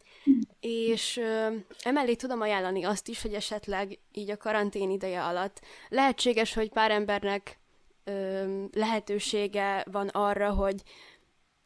[0.60, 1.48] és ö,
[1.82, 6.90] emellé tudom ajánlani azt is, hogy esetleg így a karantén ideje alatt lehetséges, hogy pár
[6.90, 7.58] embernek
[8.04, 10.82] ö, lehetősége van arra, hogy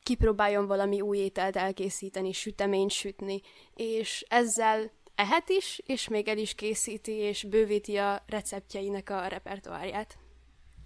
[0.03, 3.40] kipróbáljon valami új ételt elkészíteni, süteményt sütni,
[3.75, 10.18] és ezzel ehet is, és még el is készíti, és bővíti a receptjeinek a repertoárját.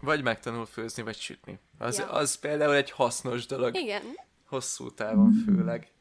[0.00, 1.58] Vagy megtanul főzni, vagy sütni.
[1.78, 2.10] Az, ja.
[2.10, 3.76] az például egy hasznos dolog.
[3.76, 4.02] Igen.
[4.48, 5.92] Hosszú távon főleg.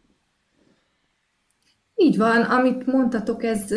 [1.95, 3.69] Így van, amit mondtatok, ez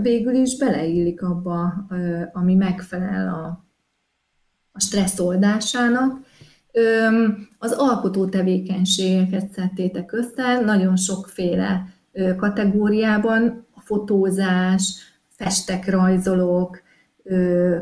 [0.00, 1.86] végül is beleillik abba,
[2.32, 3.64] ami megfelel a,
[4.72, 6.18] a stressz oldásának.
[7.58, 11.88] Az alkotó tevékenységeket szedtétek össze, nagyon sokféle
[12.36, 14.94] kategóriában, a fotózás,
[15.28, 16.82] festek, rajzolók,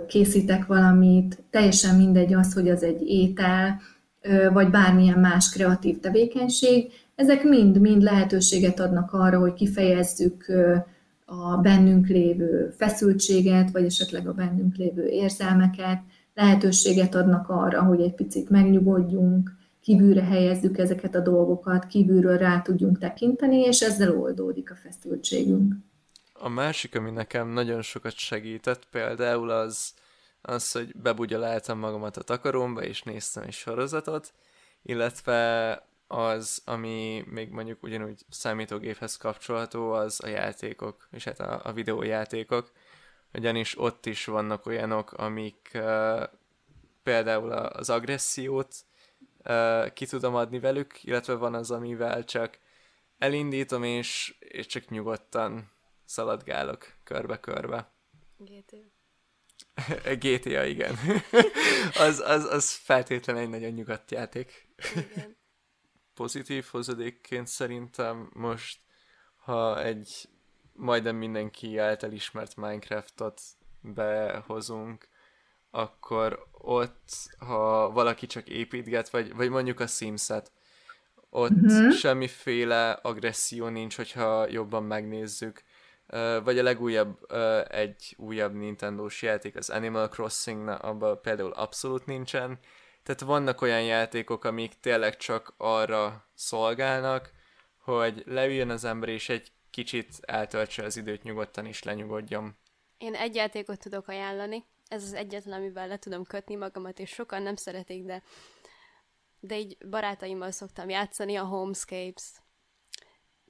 [0.06, 3.80] készítek valamit, teljesen mindegy az, hogy az egy étel,
[4.52, 10.46] vagy bármilyen más kreatív tevékenység, ezek mind-mind lehetőséget adnak arra, hogy kifejezzük
[11.24, 16.00] a bennünk lévő feszültséget, vagy esetleg a bennünk lévő érzelmeket,
[16.34, 22.98] lehetőséget adnak arra, hogy egy picit megnyugodjunk, kívülre helyezzük ezeket a dolgokat, kívülről rá tudjunk
[22.98, 25.74] tekinteni, és ezzel oldódik a feszültségünk.
[26.38, 29.94] A másik, ami nekem nagyon sokat segített például az,
[30.42, 34.32] az, hogy bebugyoláltam magamat a takarómba, és néztem egy sorozatot,
[34.82, 41.72] illetve az, ami még mondjuk ugyanúgy számítógéphez kapcsolható, az a játékok, és hát a, a
[41.72, 42.70] videójátékok,
[43.32, 46.22] ugyanis ott is vannak olyanok, amik uh,
[47.02, 48.74] például az agressziót
[49.44, 52.58] uh, ki tudom adni velük, illetve van az, amivel csak
[53.18, 55.72] elindítom, és, és csak nyugodtan
[56.04, 57.92] szaladgálok körbe-körbe.
[58.36, 58.76] GTA.
[60.14, 60.96] GTA, igen.
[62.06, 64.68] az, az, az feltétlenül egy nagyon nyugodt játék.
[64.94, 65.36] Igen.
[66.14, 68.80] Pozitív hozadékként szerintem most,
[69.36, 70.28] ha egy
[70.72, 73.40] majdnem mindenki által ismert Minecraftot
[73.80, 75.08] behozunk,
[75.70, 80.52] akkor ott, ha valaki csak építget, vagy, vagy mondjuk a Sims-et,
[81.30, 81.92] ott uh-huh.
[81.92, 85.62] semmiféle agresszió nincs, hogyha jobban megnézzük.
[86.44, 87.32] Vagy a legújabb,
[87.68, 92.58] egy újabb Nintendo-s játék, az Animal Crossing, abban például abszolút nincsen.
[93.02, 97.30] Tehát vannak olyan játékok, amik tényleg csak arra szolgálnak,
[97.78, 102.56] hogy leüljön az ember és egy kicsit eltöltse az időt nyugodtan is lenyugodjon.
[102.98, 107.42] Én egy játékot tudok ajánlani, ez az egyetlen, amivel le tudom kötni magamat, és sokan
[107.42, 108.22] nem szeretik, de,
[109.40, 112.42] de így barátaimmal szoktam játszani a Homescapes.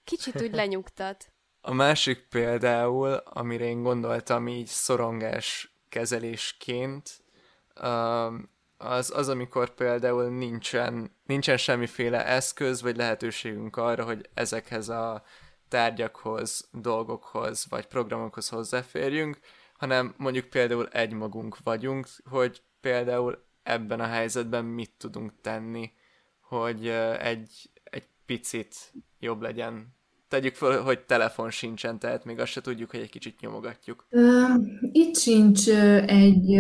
[0.05, 1.33] Kicsit úgy lenyugtat.
[1.67, 7.11] A másik például, amire én gondoltam így szorongás kezelésként,
[7.83, 15.23] um, az, az, amikor például nincsen, nincsen semmiféle eszköz vagy lehetőségünk arra, hogy ezekhez a
[15.69, 19.39] tárgyakhoz, dolgokhoz vagy programokhoz hozzáférjünk,
[19.75, 25.93] hanem mondjuk például egymagunk vagyunk, hogy például ebben a helyzetben mit tudunk tenni,
[26.41, 29.97] hogy egy, egy picit jobb legyen.
[30.29, 34.07] Tegyük fel, hogy telefon sincsen, tehát még azt se tudjuk, hogy egy kicsit nyomogatjuk.
[34.93, 35.69] Itt sincs
[36.07, 36.53] egy,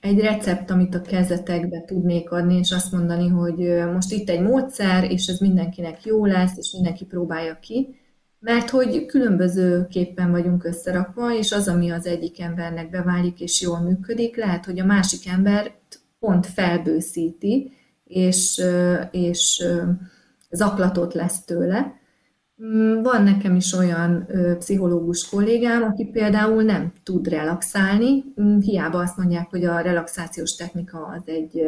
[0.00, 3.56] egy recept, amit a kezetekbe tudnék adni, és azt mondani, hogy
[3.92, 7.96] most itt egy módszer, és ez mindenkinek jó lesz, és mindenki próbálja ki
[8.38, 14.36] mert hogy különbözőképpen vagyunk összerakva, és az, ami az egyik embernek beválik és jól működik,
[14.36, 17.72] lehet, hogy a másik embert pont felbőszíti,
[18.04, 18.62] és,
[19.10, 19.64] és
[20.50, 21.94] zaklatott lesz tőle.
[22.64, 24.26] Mm, van nekem is olyan
[24.58, 31.06] pszichológus kollégám, aki például nem tud relaxálni, mm, hiába azt mondják, hogy a relaxációs technika
[31.06, 31.62] az egy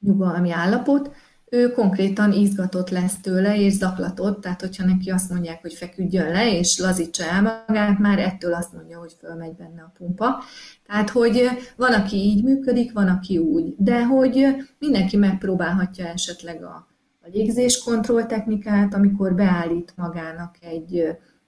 [0.00, 1.10] nyugalmi állapot,
[1.50, 6.58] ő konkrétan izgatott lesz tőle, és zaklatott, tehát hogyha neki azt mondják, hogy feküdjön le,
[6.58, 10.42] és lazítsa el magát, már ettől azt mondja, hogy fölmegy benne a pumpa.
[10.86, 14.46] Tehát, hogy van, aki így működik, van, aki úgy, de hogy
[14.78, 16.86] mindenki megpróbálhatja esetleg a,
[17.28, 20.96] a légzéskontroll technikát, amikor beállít magának egy,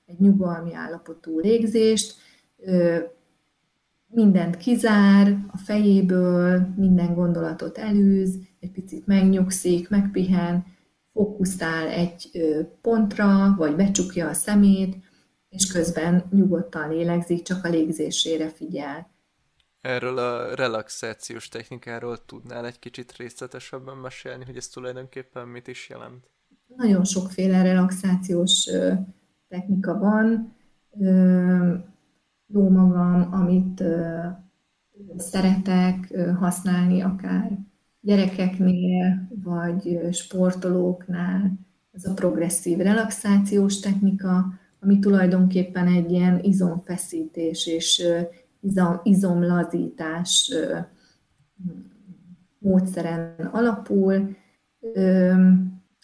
[0.07, 2.15] egy nyugalmi állapotú légzést,
[4.07, 10.65] mindent kizár a fejéből, minden gondolatot elűz, egy picit megnyugszik, megpihen,
[11.13, 12.31] fókuszál egy
[12.81, 14.97] pontra, vagy becsukja a szemét,
[15.49, 19.11] és közben nyugodtan lélegzik, csak a légzésére figyel.
[19.81, 26.31] Erről a relaxációs technikáról tudnál egy kicsit részletesebben mesélni, hogy ez tulajdonképpen mit is jelent?
[26.77, 28.69] Nagyon sokféle relaxációs
[29.49, 30.55] technika van.
[32.47, 33.83] Jó magam, amit
[35.17, 37.59] szeretek használni, akár
[38.01, 41.53] gyerekeknél, vagy sportolóknál,
[41.93, 48.03] ez a progresszív relaxációs technika, ami tulajdonképpen egy ilyen izomfeszítés és
[48.61, 50.53] izom, izomlazítás
[52.59, 54.37] módszeren alapul,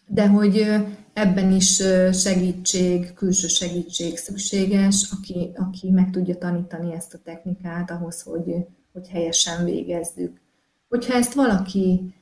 [0.06, 0.66] de hogy
[1.12, 8.22] ebben is segítség, külső segítség szükséges, aki, aki meg tudja tanítani ezt a technikát ahhoz,
[8.22, 8.54] hogy,
[8.92, 10.40] hogy helyesen végezzük.
[10.88, 12.14] Hogyha ezt valaki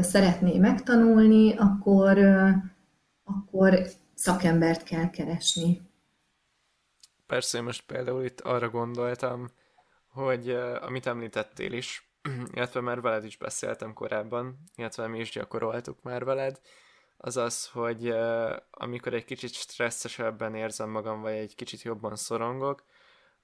[0.00, 2.18] szeretné megtanulni, akkor,
[3.24, 5.80] akkor szakembert kell keresni.
[7.26, 9.48] Persze, most például itt arra gondoltam,
[10.16, 10.50] hogy
[10.80, 12.10] amit említettél is,
[12.54, 16.60] illetve már veled is beszéltem korábban, illetve mi is gyakoroltuk már veled,
[17.16, 18.14] az az, hogy
[18.70, 22.84] amikor egy kicsit stresszesebben érzem magam, vagy egy kicsit jobban szorongok,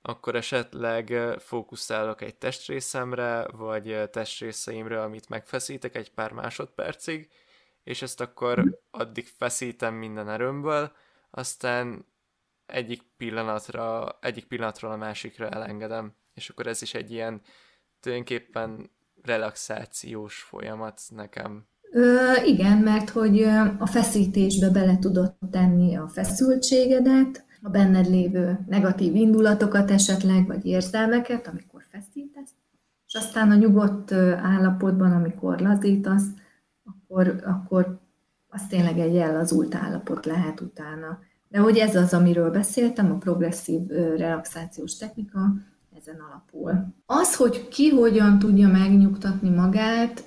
[0.02, 7.30] akkor esetleg fókuszálok egy testrészemre, vagy testrészeimre, amit megfeszítek egy pár másodpercig,
[7.84, 10.92] és ezt akkor addig feszítem minden erőmből,
[11.30, 12.06] aztán
[12.66, 17.40] egyik pillanatra, egyik pillanatról a másikra elengedem, és akkor ez is egy ilyen
[18.00, 18.90] tulajdonképpen
[19.22, 21.66] relaxációs folyamat nekem.
[21.90, 23.42] Ö, igen, mert hogy
[23.78, 31.46] a feszítésbe bele tudod tenni a feszültségedet, a benned lévő negatív indulatokat esetleg, vagy érzelmeket,
[31.46, 32.50] amikor feszítesz,
[33.06, 34.12] és aztán a nyugodt
[34.42, 36.26] állapotban, amikor lazítasz,
[36.84, 38.00] akkor, akkor
[38.48, 41.18] az tényleg egy ellazult állapot lehet utána.
[41.48, 45.40] De hogy ez az, amiről beszéltem, a progresszív relaxációs technika,
[46.02, 46.94] ezen alapul.
[47.06, 50.24] Az, hogy ki hogyan tudja megnyugtatni magát,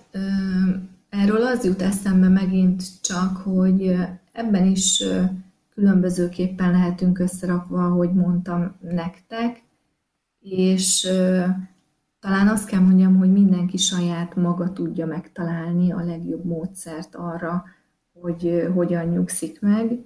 [1.09, 3.95] erről az jut eszembe megint csak, hogy
[4.31, 5.03] ebben is
[5.73, 9.63] különbözőképpen lehetünk összerakva, ahogy mondtam nektek,
[10.39, 11.09] és
[12.19, 17.63] talán azt kell mondjam, hogy mindenki saját maga tudja megtalálni a legjobb módszert arra,
[18.13, 19.99] hogy hogyan nyugszik meg.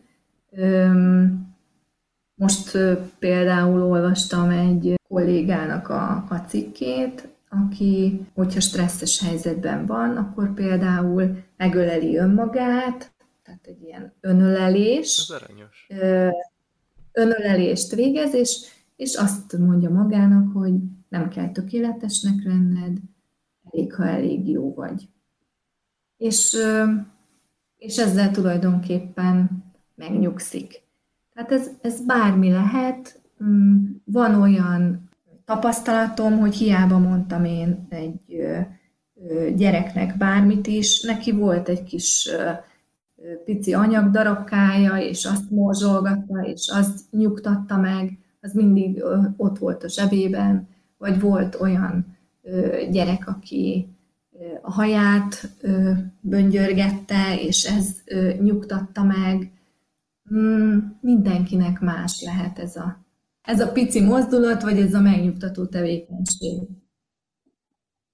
[2.40, 2.78] Most
[3.20, 12.18] például olvastam egy kollégának a, a cikkét, aki, hogyha stresszes helyzetben van, akkor például megöleli
[12.18, 13.12] önmagát,
[13.44, 15.30] tehát egy ilyen önölelés.
[15.30, 15.88] Ez aranyos.
[17.12, 18.66] Önölelést végez, és,
[18.96, 20.74] és azt mondja magának, hogy
[21.10, 22.98] nem kell tökéletesnek lenned,
[23.72, 25.08] elég, ha elég jó vagy.
[26.18, 26.58] És,
[27.78, 29.64] és ezzel tulajdonképpen
[29.96, 30.88] megnyugszik.
[31.40, 33.22] Tehát ez, ez bármi lehet.
[33.44, 35.10] Mm, van olyan
[35.46, 38.48] tapasztalatom, hogy hiába mondtam én egy
[39.56, 42.30] gyereknek bármit is, neki volt egy kis
[43.46, 49.04] pici anyagdarabkája, és azt morzsolgatta, és azt nyugtatta meg, az mindig
[49.38, 50.68] ott volt a zsebében,
[50.98, 52.18] vagy volt olyan
[52.92, 53.88] gyerek, aki
[54.62, 55.50] a haját
[56.20, 57.96] böngyörgette, és ez
[58.42, 59.52] nyugtatta meg.
[60.34, 63.06] Mm, mindenkinek más lehet ez a,
[63.42, 66.60] ez a pici mozdulat, vagy ez a megnyugtató tevékenység.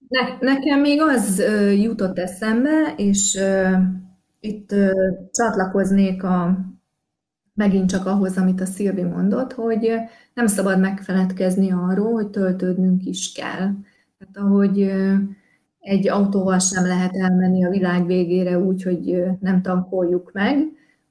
[0.07, 1.43] Ne, nekem még az
[1.75, 3.39] jutott eszembe, és
[4.39, 4.75] itt
[5.31, 6.59] csatlakoznék a,
[7.53, 9.91] megint csak ahhoz, amit a Szilvi mondott, hogy
[10.33, 13.71] nem szabad megfeledkezni arról, hogy töltődnünk is kell.
[14.17, 14.91] Tehát ahogy
[15.79, 20.57] egy autóval sem lehet elmenni a világ végére úgy, hogy nem tankoljuk meg,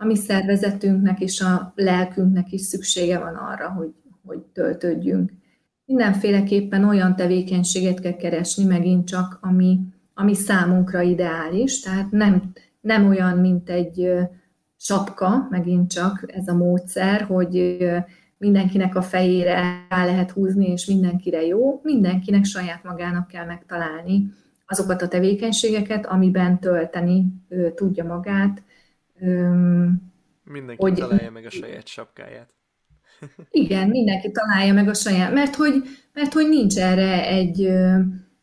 [0.04, 3.92] a mi szervezetünknek és a lelkünknek is szüksége van arra, hogy,
[4.24, 5.32] hogy töltődjünk.
[5.84, 9.80] Mindenféleképpen olyan tevékenységet kell keresni megint csak, ami,
[10.14, 14.10] ami számunkra ideális, tehát nem, nem olyan, mint egy
[14.76, 17.78] sapka, megint csak ez a módszer, hogy
[18.38, 24.32] mindenkinek a fejére rá lehet húzni, és mindenkire jó, mindenkinek saját magának kell megtalálni
[24.66, 27.26] azokat a tevékenységeket, amiben tölteni
[27.74, 28.62] tudja magát.
[30.44, 30.94] Mindenki hogy...
[30.94, 32.48] találja meg a saját sapkáját.
[33.50, 37.60] Igen, mindenki találja meg a saját, mert hogy, mert hogy nincs erre egy,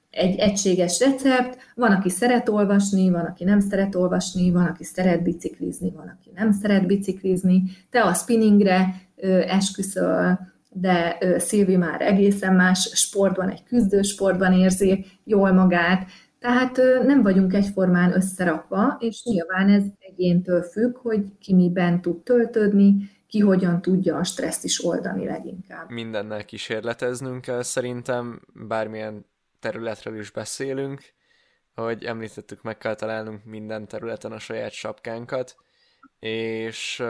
[0.10, 5.24] egy egységes recept, van, aki szeret olvasni, van, aki nem szeret olvasni, van, aki szeret
[5.24, 9.02] biciklizni, van, aki nem szeret biciklizni, te a spinningre
[9.48, 16.10] esküszöl, de Szilvi már egészen más sportban, egy küzdősportban érzi jól magát,
[16.42, 23.10] tehát nem vagyunk egyformán összerakva, és nyilván ez egyéntől függ, hogy ki miben tud töltődni,
[23.28, 25.90] ki hogyan tudja a stresszt is oldani leginkább.
[25.90, 29.26] Mindennel kísérleteznünk kell szerintem, bármilyen
[29.60, 31.02] területről is beszélünk,
[31.76, 35.56] ahogy említettük, meg kell találnunk minden területen a saját sapkánkat,
[36.20, 37.04] és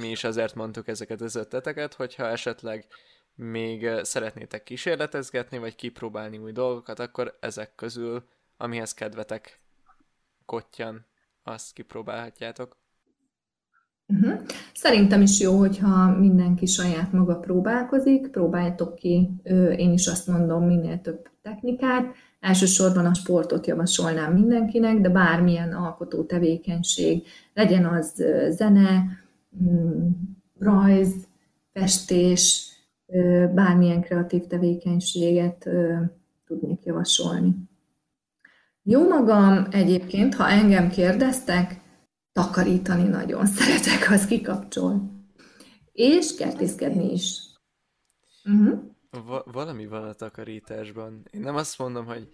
[0.00, 2.86] mi is ezért mondtuk ezeket az ötleteket, hogyha esetleg
[3.34, 8.24] még szeretnétek kísérletezgetni, vagy kipróbálni új dolgokat, akkor ezek közül,
[8.56, 9.60] amihez kedvetek
[10.44, 11.06] kottyan,
[11.42, 12.76] azt kipróbálhatjátok.
[14.08, 14.40] Uh-huh.
[14.74, 19.30] Szerintem is jó, hogyha mindenki saját maga próbálkozik, próbáljátok ki,
[19.76, 22.14] én is azt mondom, minél több technikát.
[22.40, 29.04] Elsősorban a sportot javasolnám mindenkinek, de bármilyen alkotó tevékenység, legyen az zene,
[29.62, 30.08] mm,
[30.58, 31.14] rajz,
[31.72, 32.70] festés,
[33.54, 35.68] bármilyen kreatív tevékenységet
[36.46, 37.65] tudnék javasolni.
[38.88, 41.80] Jó magam egyébként, ha engem kérdeztek,
[42.32, 45.10] takarítani nagyon szeretek, az kikapcsol.
[45.92, 47.40] És kertészkedni is.
[48.44, 48.82] Uh-huh.
[49.10, 51.22] Va- valami van a takarításban.
[51.30, 52.28] Én nem azt mondom, hogy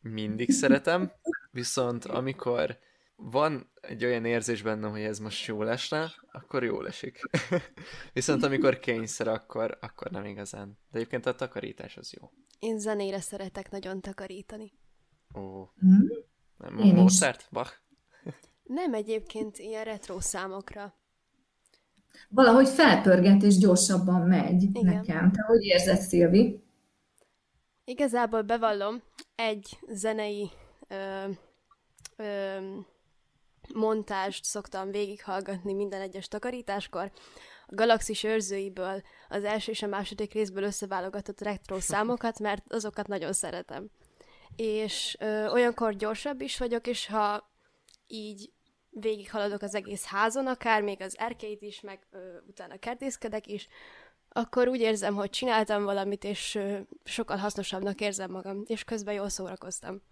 [0.00, 1.12] mindig szeretem,
[1.50, 2.78] viszont amikor
[3.16, 7.20] van egy olyan érzés bennem, hogy ez most jó lesne, akkor jó esik.
[8.12, 10.78] viszont amikor kényszer, akkor, akkor nem igazán.
[10.90, 12.30] De egyébként a takarítás az jó.
[12.58, 14.72] Én zenére szeretek nagyon takarítani.
[15.34, 15.40] Ó.
[15.86, 16.06] Mm.
[16.56, 17.48] Nem, Mozart?
[17.50, 17.72] Bach?
[18.62, 20.94] Nem egyébként ilyen retro számokra.
[22.28, 24.84] Valahogy felpörget és gyorsabban megy Igen.
[24.84, 25.32] nekem.
[25.32, 26.64] Te hogy érzed, Szilvi?
[27.84, 29.02] Igazából bevallom,
[29.34, 30.50] egy zenei
[30.88, 31.30] ö,
[32.16, 32.58] ö,
[33.74, 37.12] montást szoktam végighallgatni minden egyes takarításkor.
[37.66, 43.32] A Galaxis őrzőiből az első és a második részből összeválogatott retro számokat, mert azokat nagyon
[43.32, 43.90] szeretem.
[44.56, 47.50] És ö, olyankor gyorsabb is vagyok, és ha
[48.06, 48.50] így
[48.90, 53.68] végighaladok az egész házon, akár még az erkélyt is, meg ö, utána kertészkedek is,
[54.28, 59.28] akkor úgy érzem, hogy csináltam valamit, és ö, sokkal hasznosabbnak érzem magam, és közben jól
[59.28, 60.02] szórakoztam.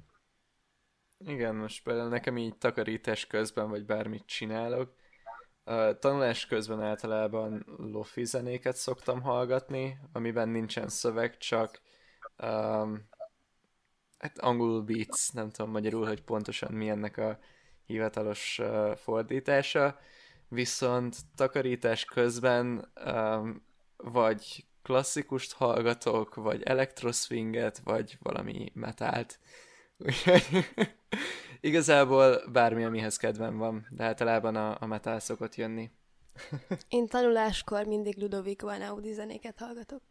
[1.18, 4.94] Igen, most például nekem így takarítás közben, vagy bármit csinálok,
[5.64, 11.80] A tanulás közben általában lofi zenéket szoktam hallgatni, amiben nincsen szöveg, csak
[12.42, 13.08] um,
[14.24, 17.38] hát angolul beats, nem tudom magyarul, hogy pontosan mi ennek a
[17.86, 19.98] hivatalos uh, fordítása,
[20.48, 23.64] viszont takarítás közben um,
[23.96, 29.38] vagy klasszikust hallgatok, vagy elektroszwinget, vagy valami metált.
[29.98, 30.44] Úgyhogy
[31.60, 35.90] igazából bármi, amihez kedvem van, de általában a, a metal szokott jönni.
[36.88, 40.02] Én tanuláskor mindig Ludovico Einaudi zenéket hallgatok.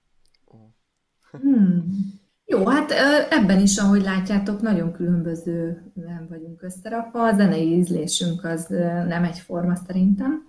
[1.32, 2.22] Hmm.
[2.45, 2.91] Jó, hát
[3.29, 7.27] ebben is, ahogy látjátok, nagyon különböző nem vagyunk összerakva.
[7.27, 8.65] A zenei ízlésünk az
[9.07, 10.45] nem egyforma szerintem.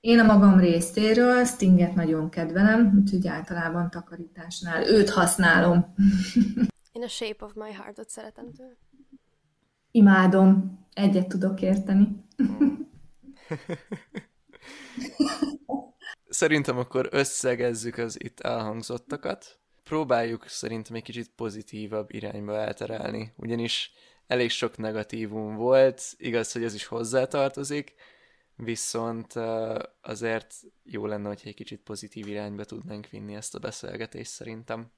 [0.00, 5.94] Én a magam részéről Stinget nagyon kedvelem, úgyhogy általában takarításnál őt használom.
[6.92, 8.76] Én a Shape of My Heart-ot szeretem tőle.
[9.90, 12.24] Imádom, egyet tudok érteni.
[16.28, 19.60] Szerintem akkor összegezzük az itt elhangzottakat.
[19.88, 23.92] Próbáljuk szerintem egy kicsit pozitívabb irányba elterelni, ugyanis
[24.26, 27.94] elég sok negatívum volt, igaz, hogy ez is hozzátartozik,
[28.56, 29.32] viszont
[30.00, 34.90] azért jó lenne, hogy egy kicsit pozitív irányba tudnánk vinni ezt a beszélgetést szerintem.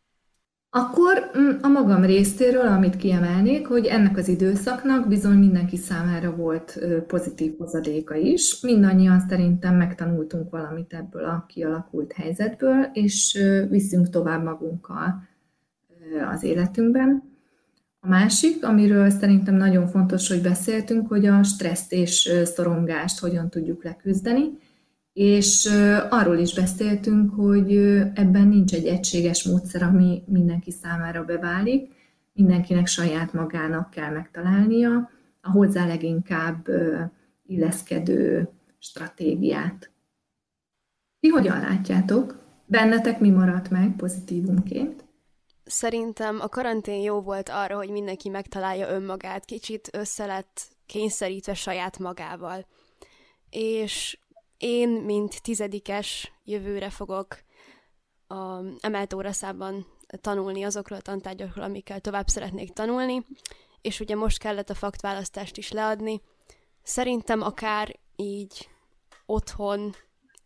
[0.70, 6.78] Akkor mm, a magam részéről, amit kiemelnék, hogy ennek az időszaknak bizony mindenki számára volt
[7.06, 8.60] pozitív hozadéka is.
[8.60, 13.38] Mindannyian szerintem megtanultunk valamit ebből a kialakult helyzetből, és
[13.68, 15.22] viszünk tovább magunkkal
[16.32, 17.22] az életünkben.
[18.00, 23.84] A másik, amiről szerintem nagyon fontos, hogy beszéltünk, hogy a stresszt és szorongást hogyan tudjuk
[23.84, 24.58] leküzdeni,
[25.18, 25.68] és
[26.10, 27.76] arról is beszéltünk, hogy
[28.14, 31.92] ebben nincs egy egységes módszer, ami mindenki számára beválik,
[32.32, 35.10] mindenkinek saját magának kell megtalálnia
[35.40, 36.66] a hozzá leginkább
[37.46, 38.48] illeszkedő
[38.78, 39.90] stratégiát.
[41.20, 42.38] Ti hogyan látjátok?
[42.66, 45.04] Bennetek mi maradt meg pozitívumként?
[45.64, 51.98] Szerintem a karantén jó volt arra, hogy mindenki megtalálja önmagát, kicsit össze lett kényszerítve saját
[51.98, 52.66] magával.
[53.50, 54.18] És
[54.58, 57.38] én, mint tizedikes, jövőre fogok
[58.26, 59.86] a emelt óraszában
[60.20, 63.26] tanulni azokról a tantárgyakról, amikkel tovább szeretnék tanulni,
[63.80, 66.22] és ugye most kellett a faktválasztást is leadni.
[66.82, 68.68] Szerintem akár így
[69.26, 69.94] otthon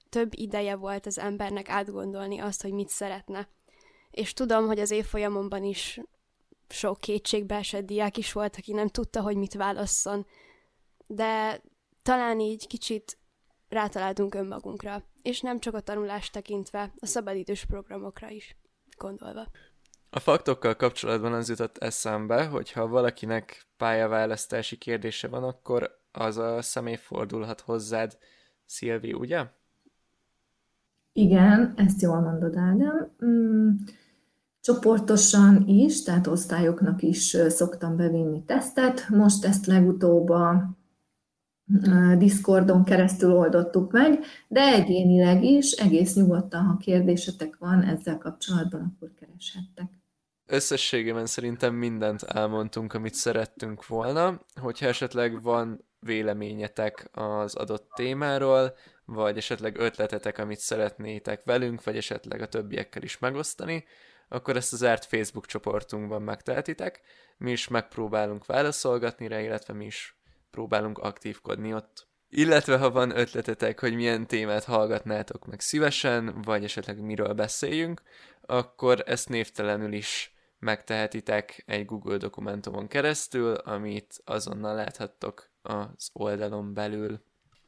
[0.08, 3.48] több ideje volt az embernek átgondolni azt, hogy mit szeretne.
[4.10, 6.00] És tudom, hogy az évfolyamomban is
[6.68, 10.26] sok kétségbeesett diák is volt, aki nem tudta, hogy mit válasszon,
[11.06, 11.62] de
[12.02, 13.18] talán így kicsit
[13.72, 18.56] rátaláltunk önmagunkra, és nem csak a tanulást tekintve, a szabadidős programokra is
[18.96, 19.46] gondolva.
[20.10, 26.62] A faktokkal kapcsolatban az jutott eszembe, hogy ha valakinek pályaválasztási kérdése van, akkor az a
[26.62, 28.18] személy fordulhat hozzád,
[28.66, 29.46] Szilvi, ugye?
[31.12, 33.14] Igen, ezt jól mondod, Ádám.
[33.24, 33.70] Mm,
[34.60, 39.08] csoportosan is, tehát osztályoknak is szoktam bevinni tesztet.
[39.08, 40.76] Most ezt legutóbb a
[42.18, 49.10] Discordon keresztül oldottuk meg, de egyénileg is egész nyugodtan, ha kérdésetek van ezzel kapcsolatban, akkor
[49.20, 49.90] kereshettek.
[50.46, 54.40] Összességében szerintem mindent elmondtunk, amit szerettünk volna.
[54.60, 62.40] Hogyha esetleg van véleményetek az adott témáról, vagy esetleg ötletetek, amit szeretnétek velünk, vagy esetleg
[62.40, 63.84] a többiekkel is megosztani,
[64.28, 67.00] akkor ezt az árt Facebook csoportunkban megtehetitek.
[67.36, 70.21] Mi is megpróbálunk válaszolgatni rá, illetve mi is
[70.52, 72.10] próbálunk aktívkodni ott.
[72.28, 78.02] Illetve ha van ötletetek, hogy milyen témát hallgatnátok meg szívesen, vagy esetleg miről beszéljünk,
[78.40, 87.20] akkor ezt névtelenül is megtehetitek egy Google dokumentumon keresztül, amit azonnal láthattok az oldalon belül.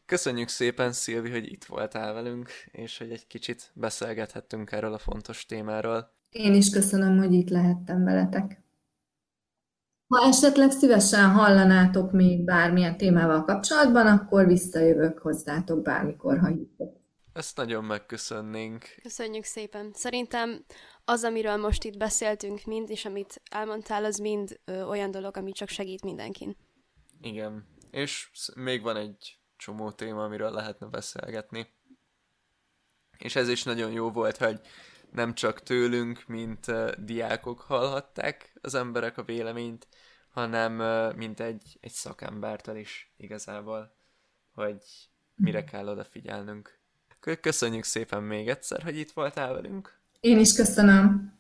[0.07, 5.47] Köszönjük szépen, Szilvi, hogy itt voltál velünk, és hogy egy kicsit beszélgethettünk erről a fontos
[5.47, 6.13] témáról.
[6.31, 8.64] Én is köszönöm, hogy itt lehettem veletek.
[10.09, 16.97] Ha esetleg szívesen hallanátok még bármilyen témával kapcsolatban, akkor visszajövök hozzátok bármikor, ha hívtok.
[17.33, 18.85] Ezt nagyon megköszönnénk.
[19.03, 19.91] Köszönjük szépen.
[19.95, 20.65] Szerintem
[21.05, 25.53] az, amiről most itt beszéltünk mind, és amit elmondtál, az mind ö, olyan dolog, ami
[25.53, 26.57] csak segít mindenkin.
[27.21, 27.67] Igen.
[27.91, 31.67] És még van egy csomó téma, amiről lehetne beszélgetni.
[33.19, 34.61] És ez is nagyon jó volt, hogy
[35.15, 39.87] nem csak tőlünk, mint uh, diákok hallhatták az emberek a véleményt,
[40.31, 43.95] hanem uh, mint egy, egy szakembertől is igazából,
[44.55, 44.79] hogy
[45.35, 46.79] mire kell odafigyelnünk.
[47.41, 49.99] Köszönjük szépen még egyszer, hogy itt voltál velünk.
[50.21, 51.35] Én is köszönöm.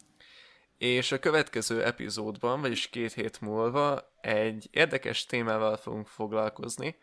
[0.79, 6.97] És a következő epizódban, vagyis két hét múlva egy érdekes témával fogunk foglalkozni,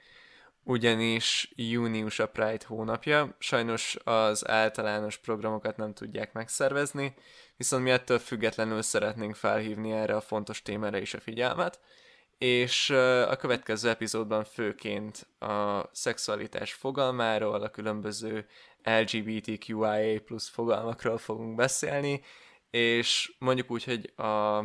[0.64, 7.14] ugyanis június a Pride hónapja, sajnos az általános programokat nem tudják megszervezni,
[7.57, 11.80] viszont mi ettől függetlenül szeretnénk felhívni erre a fontos témára is a figyelmet,
[12.38, 12.89] és
[13.30, 18.45] a következő epizódban főként a szexualitás fogalmáról, a különböző
[18.84, 22.22] LGBTQIA plusz fogalmakról fogunk beszélni,
[22.70, 24.57] és mondjuk úgy, hogy a,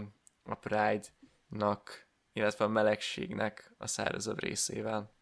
[0.44, 5.15] a Pride-nak, illetve a melegségnek a szárazabb részével.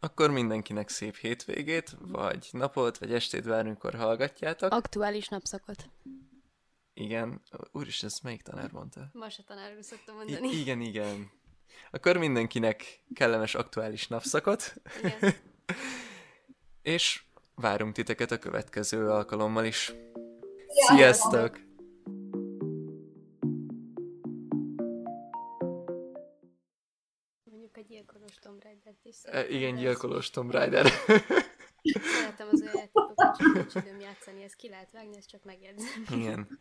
[0.00, 4.72] Akkor mindenkinek szép hétvégét, vagy napot, vagy estét bármikor hallgatjátok.
[4.72, 5.90] Aktuális napszakot.
[6.94, 7.42] Igen.
[7.72, 9.08] Úristen, ezt melyik tanár mondta?
[9.12, 10.48] Masa tanárul szoktam mondani.
[10.48, 11.30] I- igen, igen.
[11.90, 14.74] Akkor mindenkinek kellemes aktuális napszakot.
[15.02, 15.34] Igen.
[16.82, 17.22] És
[17.54, 19.92] várunk titeket a következő alkalommal is.
[20.66, 21.60] Sziasztok!
[29.10, 30.86] Is E, szeretem, igen, gyilkolós Tomb Raider.
[32.14, 36.04] Szeretem az olyan játékokat, csak nincs időm játszani, ezt ki lehet vágni, ezt csak megjegyzem.
[36.10, 36.48] igen.